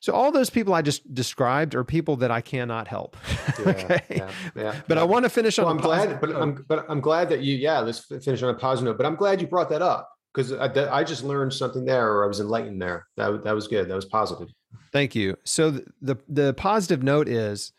[0.00, 3.16] So all those people I just described are people that I cannot help.
[3.60, 4.02] Yeah, okay.
[4.10, 5.68] Yeah, yeah, but I want to finish on.
[5.68, 7.54] I'm glad, but I'm but I'm glad that you.
[7.54, 8.98] Yeah, let's finish on a positive note.
[8.98, 12.24] But I'm glad you brought that up because I, I just learned something there, or
[12.24, 13.06] I was enlightened there.
[13.16, 13.88] That that was good.
[13.88, 14.48] That was positive.
[14.92, 15.36] Thank you.
[15.44, 17.72] So the, the, the positive note is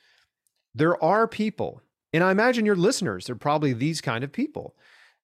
[0.74, 1.82] there are people,
[2.14, 4.76] and I imagine your listeners, they're probably these kind of people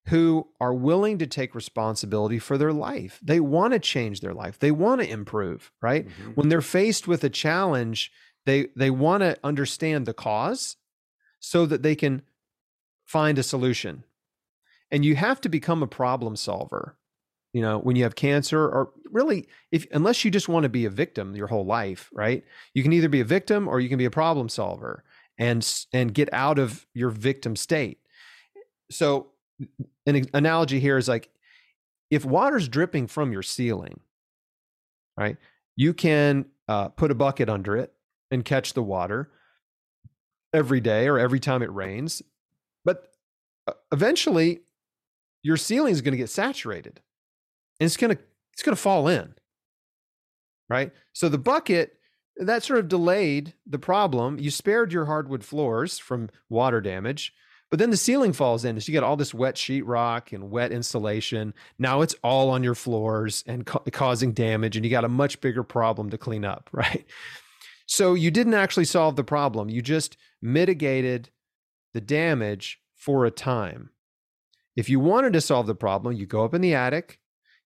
[0.08, 3.20] who are willing to take responsibility for their life.
[3.24, 4.60] They want to change their life.
[4.60, 6.08] They want to improve, right?
[6.08, 6.32] Mm-hmm.
[6.32, 8.12] When they're faced with a challenge,
[8.46, 10.76] they they want to understand the cause
[11.40, 12.22] so that they can
[13.06, 14.04] find a solution.
[14.92, 16.98] And you have to become a problem solver.
[17.54, 20.86] You know, when you have cancer or really if unless you just want to be
[20.86, 22.43] a victim your whole life, right?
[22.74, 25.04] You can either be a victim or you can be a problem solver
[25.38, 27.99] and and get out of your victim state.
[28.89, 29.28] So
[30.06, 31.30] an analogy here is like
[32.10, 33.99] if water's dripping from your ceiling,
[35.18, 35.38] right?
[35.76, 37.93] You can uh, put a bucket under it
[38.32, 39.32] and catch the water
[40.54, 42.22] every day or every time it rains,
[42.86, 43.12] but
[43.68, 44.62] uh, eventually
[45.41, 47.01] your ceiling is going to get saturated,
[47.80, 48.18] it's to
[48.54, 49.34] it's to fall in,
[50.70, 50.92] right?
[51.14, 51.98] So the bucket
[52.38, 54.40] that sort of delayed the problem.
[54.40, 57.34] You spared your hardwood floors from water damage,
[57.70, 58.80] but then the ceiling falls in.
[58.80, 61.54] So you get all this wet sheetrock and wet insulation.
[61.78, 65.42] Now it's all on your floors and ca- causing damage, and you got a much
[65.42, 67.06] bigger problem to clean up, right?
[67.86, 69.70] So you didn't actually solve the problem.
[69.70, 71.30] You just mitigated
[71.94, 73.90] the damage for a time.
[74.76, 77.20] If you wanted to solve the problem, you go up in the attic,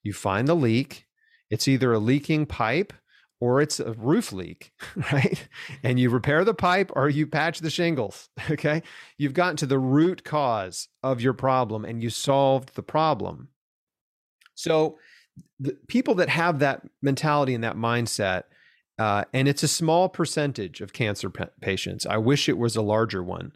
[0.07, 1.05] you find the leak.
[1.51, 2.93] It's either a leaking pipe
[3.39, 4.71] or it's a roof leak,
[5.13, 5.47] right?
[5.83, 8.81] And you repair the pipe or you patch the shingles, okay?
[9.17, 13.49] You've gotten to the root cause of your problem and you solved the problem.
[14.55, 14.97] So,
[15.59, 18.43] the people that have that mentality and that mindset,
[18.97, 21.29] uh, and it's a small percentage of cancer
[21.61, 22.07] patients.
[22.07, 23.51] I wish it was a larger one,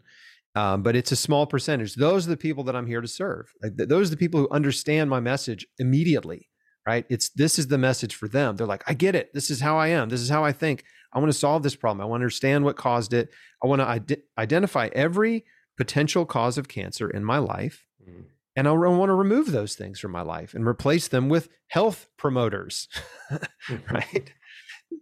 [0.54, 1.94] um, but it's a small percentage.
[1.94, 3.52] Those are the people that I'm here to serve.
[3.62, 6.48] Like, those are the people who understand my message immediately
[6.86, 7.06] right?
[7.08, 8.56] It's this is the message for them.
[8.56, 9.32] They're like, I get it.
[9.34, 10.08] This is how I am.
[10.08, 10.84] This is how I think.
[11.12, 12.00] I want to solve this problem.
[12.00, 13.30] I want to understand what caused it.
[13.62, 15.44] I want to ide- identify every
[15.76, 17.84] potential cause of cancer in my life.
[18.02, 18.22] Mm-hmm.
[18.56, 22.08] And I want to remove those things from my life and replace them with health
[22.18, 22.88] promoters,
[23.30, 23.76] mm-hmm.
[23.94, 24.32] right?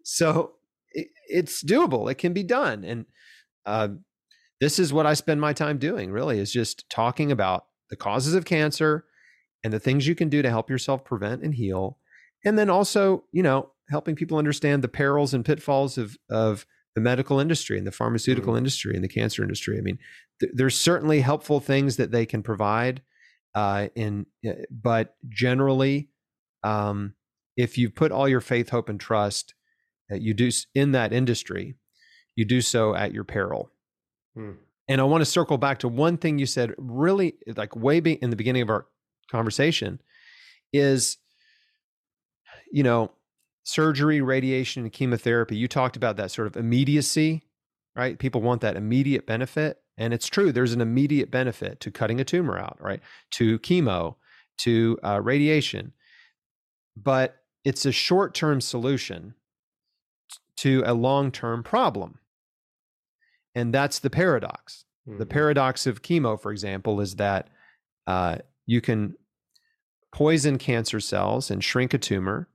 [0.05, 0.53] So
[0.93, 2.11] it, it's doable.
[2.11, 2.85] It can be done.
[2.85, 3.07] And
[3.67, 3.89] uh,
[4.61, 8.35] this is what I spend my time doing really is just talking about the causes
[8.35, 9.05] of cancer,
[9.63, 11.99] and the things you can do to help yourself prevent and heal.
[12.45, 17.01] And then also, you know, helping people understand the perils and pitfalls of, of the
[17.01, 18.59] medical industry and the pharmaceutical mm-hmm.
[18.59, 19.77] industry and the cancer industry.
[19.77, 19.99] I mean,
[20.41, 23.03] th- there's certainly helpful things that they can provide.
[23.55, 26.09] Uh, in, eh, but generally,
[26.63, 27.15] um,
[27.57, 29.55] if you put all your faith, hope, and trust
[30.09, 31.75] that you do in that industry,
[32.37, 33.71] you do so at your peril.
[34.35, 34.53] Hmm.
[34.89, 38.31] And I want to circle back to one thing you said, really, like way in
[38.31, 38.87] the beginning of our
[39.31, 40.01] conversation
[40.72, 41.18] is
[42.70, 43.11] you know
[43.64, 47.43] surgery radiation and chemotherapy you talked about that sort of immediacy
[47.97, 48.20] right?
[48.20, 52.24] People want that immediate benefit and it's true there's an immediate benefit to cutting a
[52.24, 53.01] tumor out right?
[53.33, 54.16] To chemo
[54.59, 55.93] to uh, radiation.
[56.97, 59.35] But it's a short-term solution
[60.57, 62.20] to a long-term problem
[63.55, 65.19] and that's the paradox mm-hmm.
[65.19, 67.49] the paradox of chemo for example is that
[68.07, 68.37] uh,
[68.67, 69.15] you can
[70.13, 72.49] poison cancer cells and shrink a tumor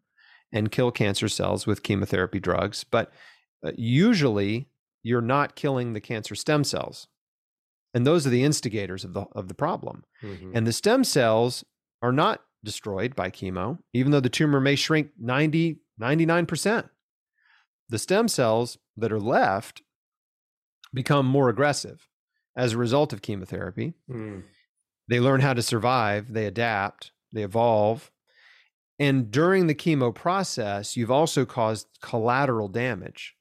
[0.52, 2.84] and kill cancer cells with chemotherapy drugs.
[2.84, 3.12] But
[3.66, 4.70] uh, usually
[5.04, 7.08] you're not killing the cancer stem cells.
[7.93, 10.04] And those are the instigators of the, of the problem.
[10.22, 10.52] Mm-hmm.
[10.56, 11.64] And the stem cells
[12.02, 16.89] are not destroyed by chemo, even though the tumor may shrink 90, 99%.
[17.88, 19.82] The stem cells that are left
[20.96, 22.08] become more aggressive
[22.56, 23.93] as a result of chemotherapy.
[24.10, 24.43] Mm.
[25.08, 28.12] They learn how to survive, they adapt, they evolve.
[28.98, 33.36] And during the chemo process, you've also caused collateral damage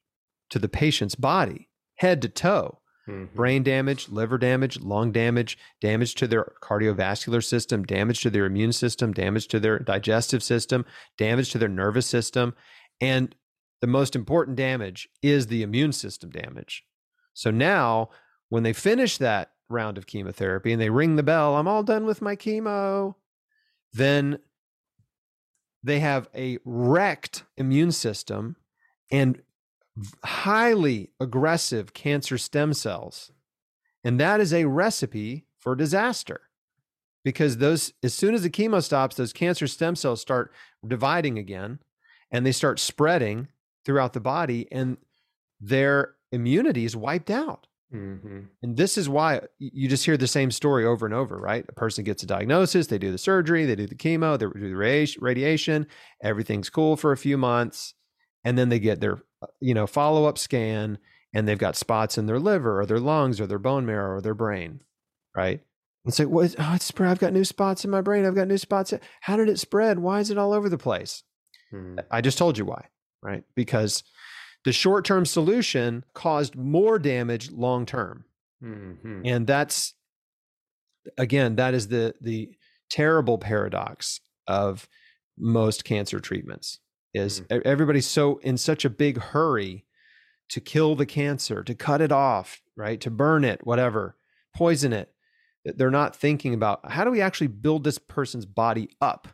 [0.51, 2.81] to the patient's body, head to toe.
[3.09, 3.37] Mm-hmm.
[3.37, 8.73] Brain damage, liver damage, lung damage, damage to their cardiovascular system, damage to their immune
[8.73, 10.87] system, damage to their digestive system,
[11.19, 12.55] damage to their nervous system.
[13.01, 13.35] And
[13.81, 16.83] the most important damage is the immune system damage.
[17.35, 18.11] So now,
[18.49, 22.07] when they finish that round of chemotherapy and they ring the bell, I'm all done
[22.07, 23.15] with my chemo
[23.95, 24.39] then
[25.83, 28.57] they have a wrecked immune system
[29.11, 29.41] and
[30.25, 33.31] highly aggressive cancer stem cells.
[34.03, 36.43] And that is a recipe for disaster
[37.25, 40.53] because those as soon as the chemo stops those cancer stem cells start
[40.87, 41.79] dividing again
[42.31, 43.49] and they start spreading
[43.85, 44.99] throughout the body and
[45.61, 48.41] their immunity is wiped out mm-hmm.
[48.63, 51.73] and this is why you just hear the same story over and over right a
[51.73, 55.17] person gets a diagnosis they do the surgery they do the chemo they do the
[55.21, 55.87] radiation
[56.23, 57.95] everything's cool for a few months
[58.45, 60.99] and then they get their uh, you know follow-up scan
[61.33, 64.21] and they've got spots in their liver or their lungs or their bone marrow or
[64.21, 64.81] their brain
[65.35, 65.61] right
[66.07, 66.55] it's like, what?
[66.59, 67.11] Oh, it's spread.
[67.11, 68.27] I've got new spots in my brain.
[68.27, 68.93] I've got new spots.
[69.23, 69.99] How did it spread?
[69.99, 71.23] Why is it all over the place?
[71.71, 71.99] Hmm.
[72.11, 72.89] I just told you why,
[73.23, 73.45] right?
[73.55, 74.05] Because
[74.65, 78.25] the short term solution caused more damage long term.
[78.63, 79.23] Mm-hmm.
[79.25, 79.95] And that's,
[81.19, 82.51] again, that is the, the
[82.91, 84.89] terrible paradox of
[85.37, 86.79] most cancer treatments
[87.13, 87.63] is mm.
[87.65, 89.85] everybody's so in such a big hurry
[90.51, 93.01] to kill the cancer, to cut it off, right?
[93.01, 94.17] To burn it, whatever,
[94.55, 95.15] poison it
[95.65, 99.29] they're not thinking about how do we actually build this person's body up,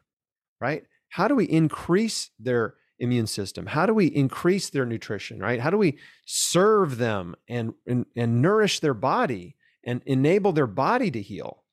[0.61, 0.85] right?
[1.09, 3.67] How do we increase their immune system?
[3.67, 5.61] How do we increase their nutrition, right?
[5.61, 11.11] How do we serve them and, and, and nourish their body and enable their body
[11.11, 11.65] to heal?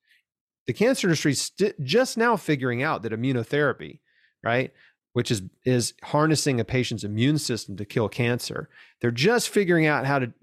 [0.65, 3.99] The cancer industry is st- just now figuring out that immunotherapy,
[4.43, 4.73] right,
[5.13, 8.69] which is is harnessing a patient's immune system to kill cancer.
[9.01, 10.33] They're just figuring out how to,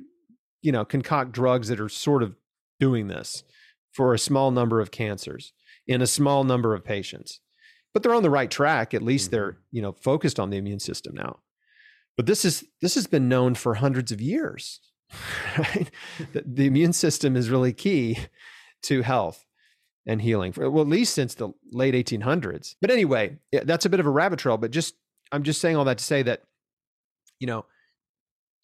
[0.62, 2.34] you know, concoct drugs that are sort of
[2.80, 3.44] doing this
[3.92, 5.52] for a small number of cancers
[5.86, 7.40] in a small number of patients.
[7.94, 8.92] But they're on the right track.
[8.92, 9.36] At least mm-hmm.
[9.36, 11.38] they're, you know, focused on the immune system now.
[12.16, 14.80] But this is this has been known for hundreds of years.
[15.56, 15.90] Right?
[16.32, 18.18] the, the immune system is really key
[18.82, 19.44] to health
[20.06, 20.52] and healing.
[20.56, 22.74] Well, at least since the late 1800s.
[22.80, 24.56] But anyway, that's a bit of a rabbit trail.
[24.56, 24.94] But just
[25.32, 26.42] I'm just saying all that to say that,
[27.38, 27.64] you know,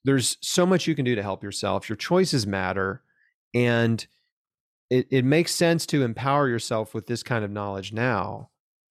[0.04, 1.88] there's so much you can do to help yourself.
[1.88, 3.02] Your choices matter,
[3.54, 4.06] and
[4.88, 8.50] it, it makes sense to empower yourself with this kind of knowledge now,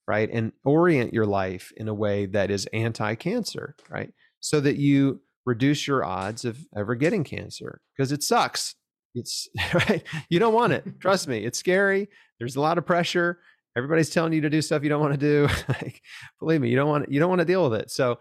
[0.09, 0.27] right?
[0.33, 4.11] And orient your life in a way that is anti cancer, right?
[4.39, 8.73] So that you reduce your odds of ever getting cancer because it sucks.
[9.13, 10.01] It's right.
[10.27, 10.83] You don't want it.
[10.99, 11.45] Trust me.
[11.45, 12.09] It's scary.
[12.39, 13.37] There's a lot of pressure.
[13.77, 15.47] Everybody's telling you to do stuff you don't want to do.
[15.69, 16.01] like,
[16.39, 17.91] believe me, you don't want you don't want to deal with it.
[17.91, 18.17] So,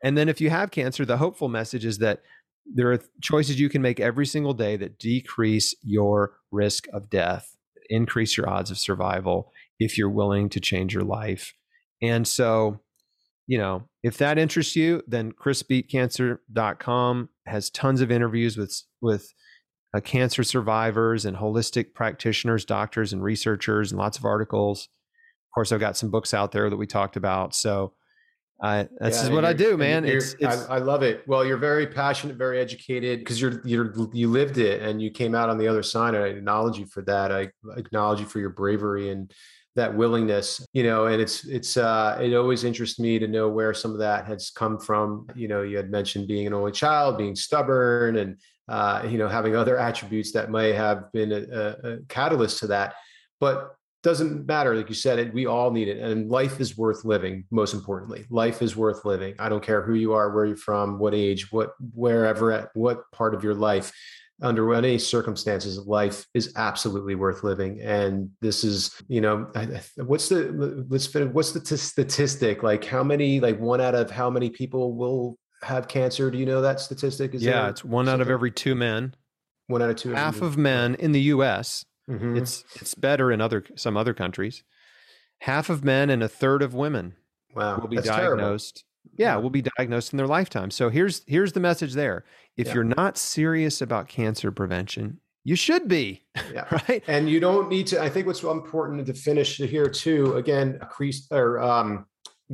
[0.00, 2.22] and then if you have cancer, the hopeful message is that
[2.72, 7.56] there are choices you can make every single day that decrease your risk of death,
[7.90, 9.50] increase your odds of survival
[9.84, 11.54] if you're willing to change your life.
[12.00, 12.80] And so,
[13.46, 19.32] you know, if that interests you, then chrisbeatcancer.com has tons of interviews with with
[19.94, 24.84] uh, cancer survivors and holistic practitioners, doctors and researchers and lots of articles.
[24.84, 27.54] Of course, I've got some books out there that we talked about.
[27.54, 27.92] So,
[28.62, 30.04] I this yeah, is what I do, man.
[30.04, 31.26] It's, it's I, I, love it.
[31.26, 35.34] Well, you're very passionate, very educated because you're you're you lived it and you came
[35.34, 36.14] out on the other side.
[36.14, 37.32] I acknowledge you for that.
[37.32, 39.32] I acknowledge you for your bravery and
[39.76, 40.64] that willingness.
[40.72, 43.98] You know, and it's it's uh it always interests me to know where some of
[43.98, 45.26] that has come from.
[45.34, 49.28] You know, you had mentioned being an only child, being stubborn, and uh, you know
[49.28, 52.94] having other attributes that may have been a, a, a catalyst to that.
[53.40, 57.04] But doesn't matter like you said it we all need it and life is worth
[57.04, 60.56] living most importantly life is worth living i don't care who you are where you're
[60.56, 63.92] from what age what wherever at what part of your life
[64.42, 69.50] under any circumstances life is absolutely worth living and this is you know
[69.96, 74.10] what's the let's finish, what's the t- statistic like how many like one out of
[74.10, 78.06] how many people will have cancer do you know that statistic is yeah it's one
[78.06, 78.20] something?
[78.20, 79.14] out of every two men
[79.68, 82.36] one out of two half of men in the us Mm-hmm.
[82.36, 84.62] It's it's better in other some other countries.
[85.40, 87.14] Half of men and a third of women
[87.54, 88.84] wow, will be diagnosed.
[89.16, 90.70] Yeah, will be diagnosed in their lifetime.
[90.70, 92.24] So here's here's the message there.
[92.56, 92.74] If yeah.
[92.74, 96.24] you're not serious about cancer prevention, you should be.
[96.52, 96.66] Yeah.
[96.88, 97.02] right.
[97.06, 98.02] And you don't need to.
[98.02, 100.36] I think what's important to finish here too.
[100.36, 102.06] Again, Chris or um,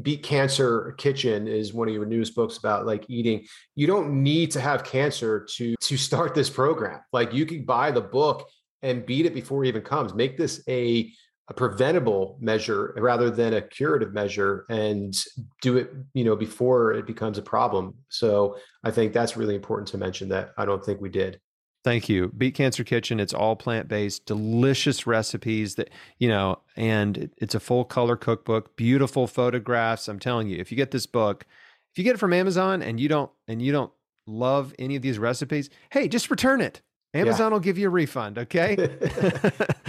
[0.02, 3.44] beat cancer kitchen is one of your newest books about like eating
[3.74, 7.90] you don't need to have cancer to to start this program like you can buy
[7.90, 8.48] the book
[8.82, 10.14] and beat it before it even comes.
[10.14, 11.10] Make this a
[11.48, 15.16] a preventable measure rather than a curative measure and
[15.62, 17.94] do it you know before it becomes a problem.
[18.08, 21.40] So i think that's really important to mention that i don't think we did.
[21.84, 22.32] Thank you.
[22.36, 27.84] Beat cancer kitchen it's all plant-based delicious recipes that you know and it's a full
[27.84, 30.08] color cookbook beautiful photographs.
[30.08, 31.46] I'm telling you if you get this book
[31.92, 33.92] if you get it from amazon and you don't and you don't
[34.26, 36.82] love any of these recipes hey just return it
[37.14, 37.52] Amazon yeah.
[37.54, 38.38] will give you a refund.
[38.38, 38.76] Okay.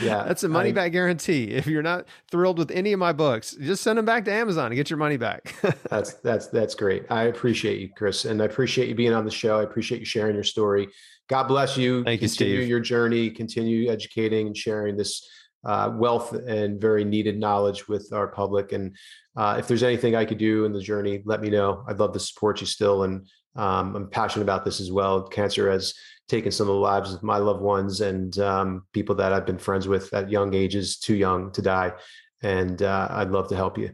[0.02, 0.24] yeah.
[0.26, 1.46] That's a money I, back guarantee.
[1.52, 4.68] If you're not thrilled with any of my books, just send them back to Amazon
[4.68, 5.54] and get your money back.
[5.90, 7.06] that's, that's, that's great.
[7.10, 8.24] I appreciate you, Chris.
[8.24, 9.60] And I appreciate you being on the show.
[9.60, 10.88] I appreciate you sharing your story.
[11.28, 12.04] God bless you.
[12.06, 12.70] Thank continue you, Steve.
[12.70, 15.30] your journey, continue educating and sharing this
[15.66, 18.72] uh, wealth and very needed knowledge with our public.
[18.72, 18.96] And
[19.36, 21.84] uh, if there's anything I could do in the journey, let me know.
[21.88, 23.04] I'd love to support you still.
[23.04, 25.28] And um, I'm passionate about this as well.
[25.28, 25.94] Cancer has
[26.30, 29.58] taken some of the lives of my loved ones and um, people that I've been
[29.58, 31.94] friends with at young ages, too young to die.
[32.42, 33.92] And uh, I'd love to help you.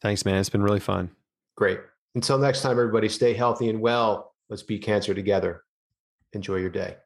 [0.00, 0.36] Thanks, man.
[0.36, 1.10] It's been really fun.
[1.56, 1.80] Great.
[2.14, 4.34] Until next time, everybody, stay healthy and well.
[4.48, 5.64] Let's beat cancer together.
[6.32, 6.96] Enjoy your day.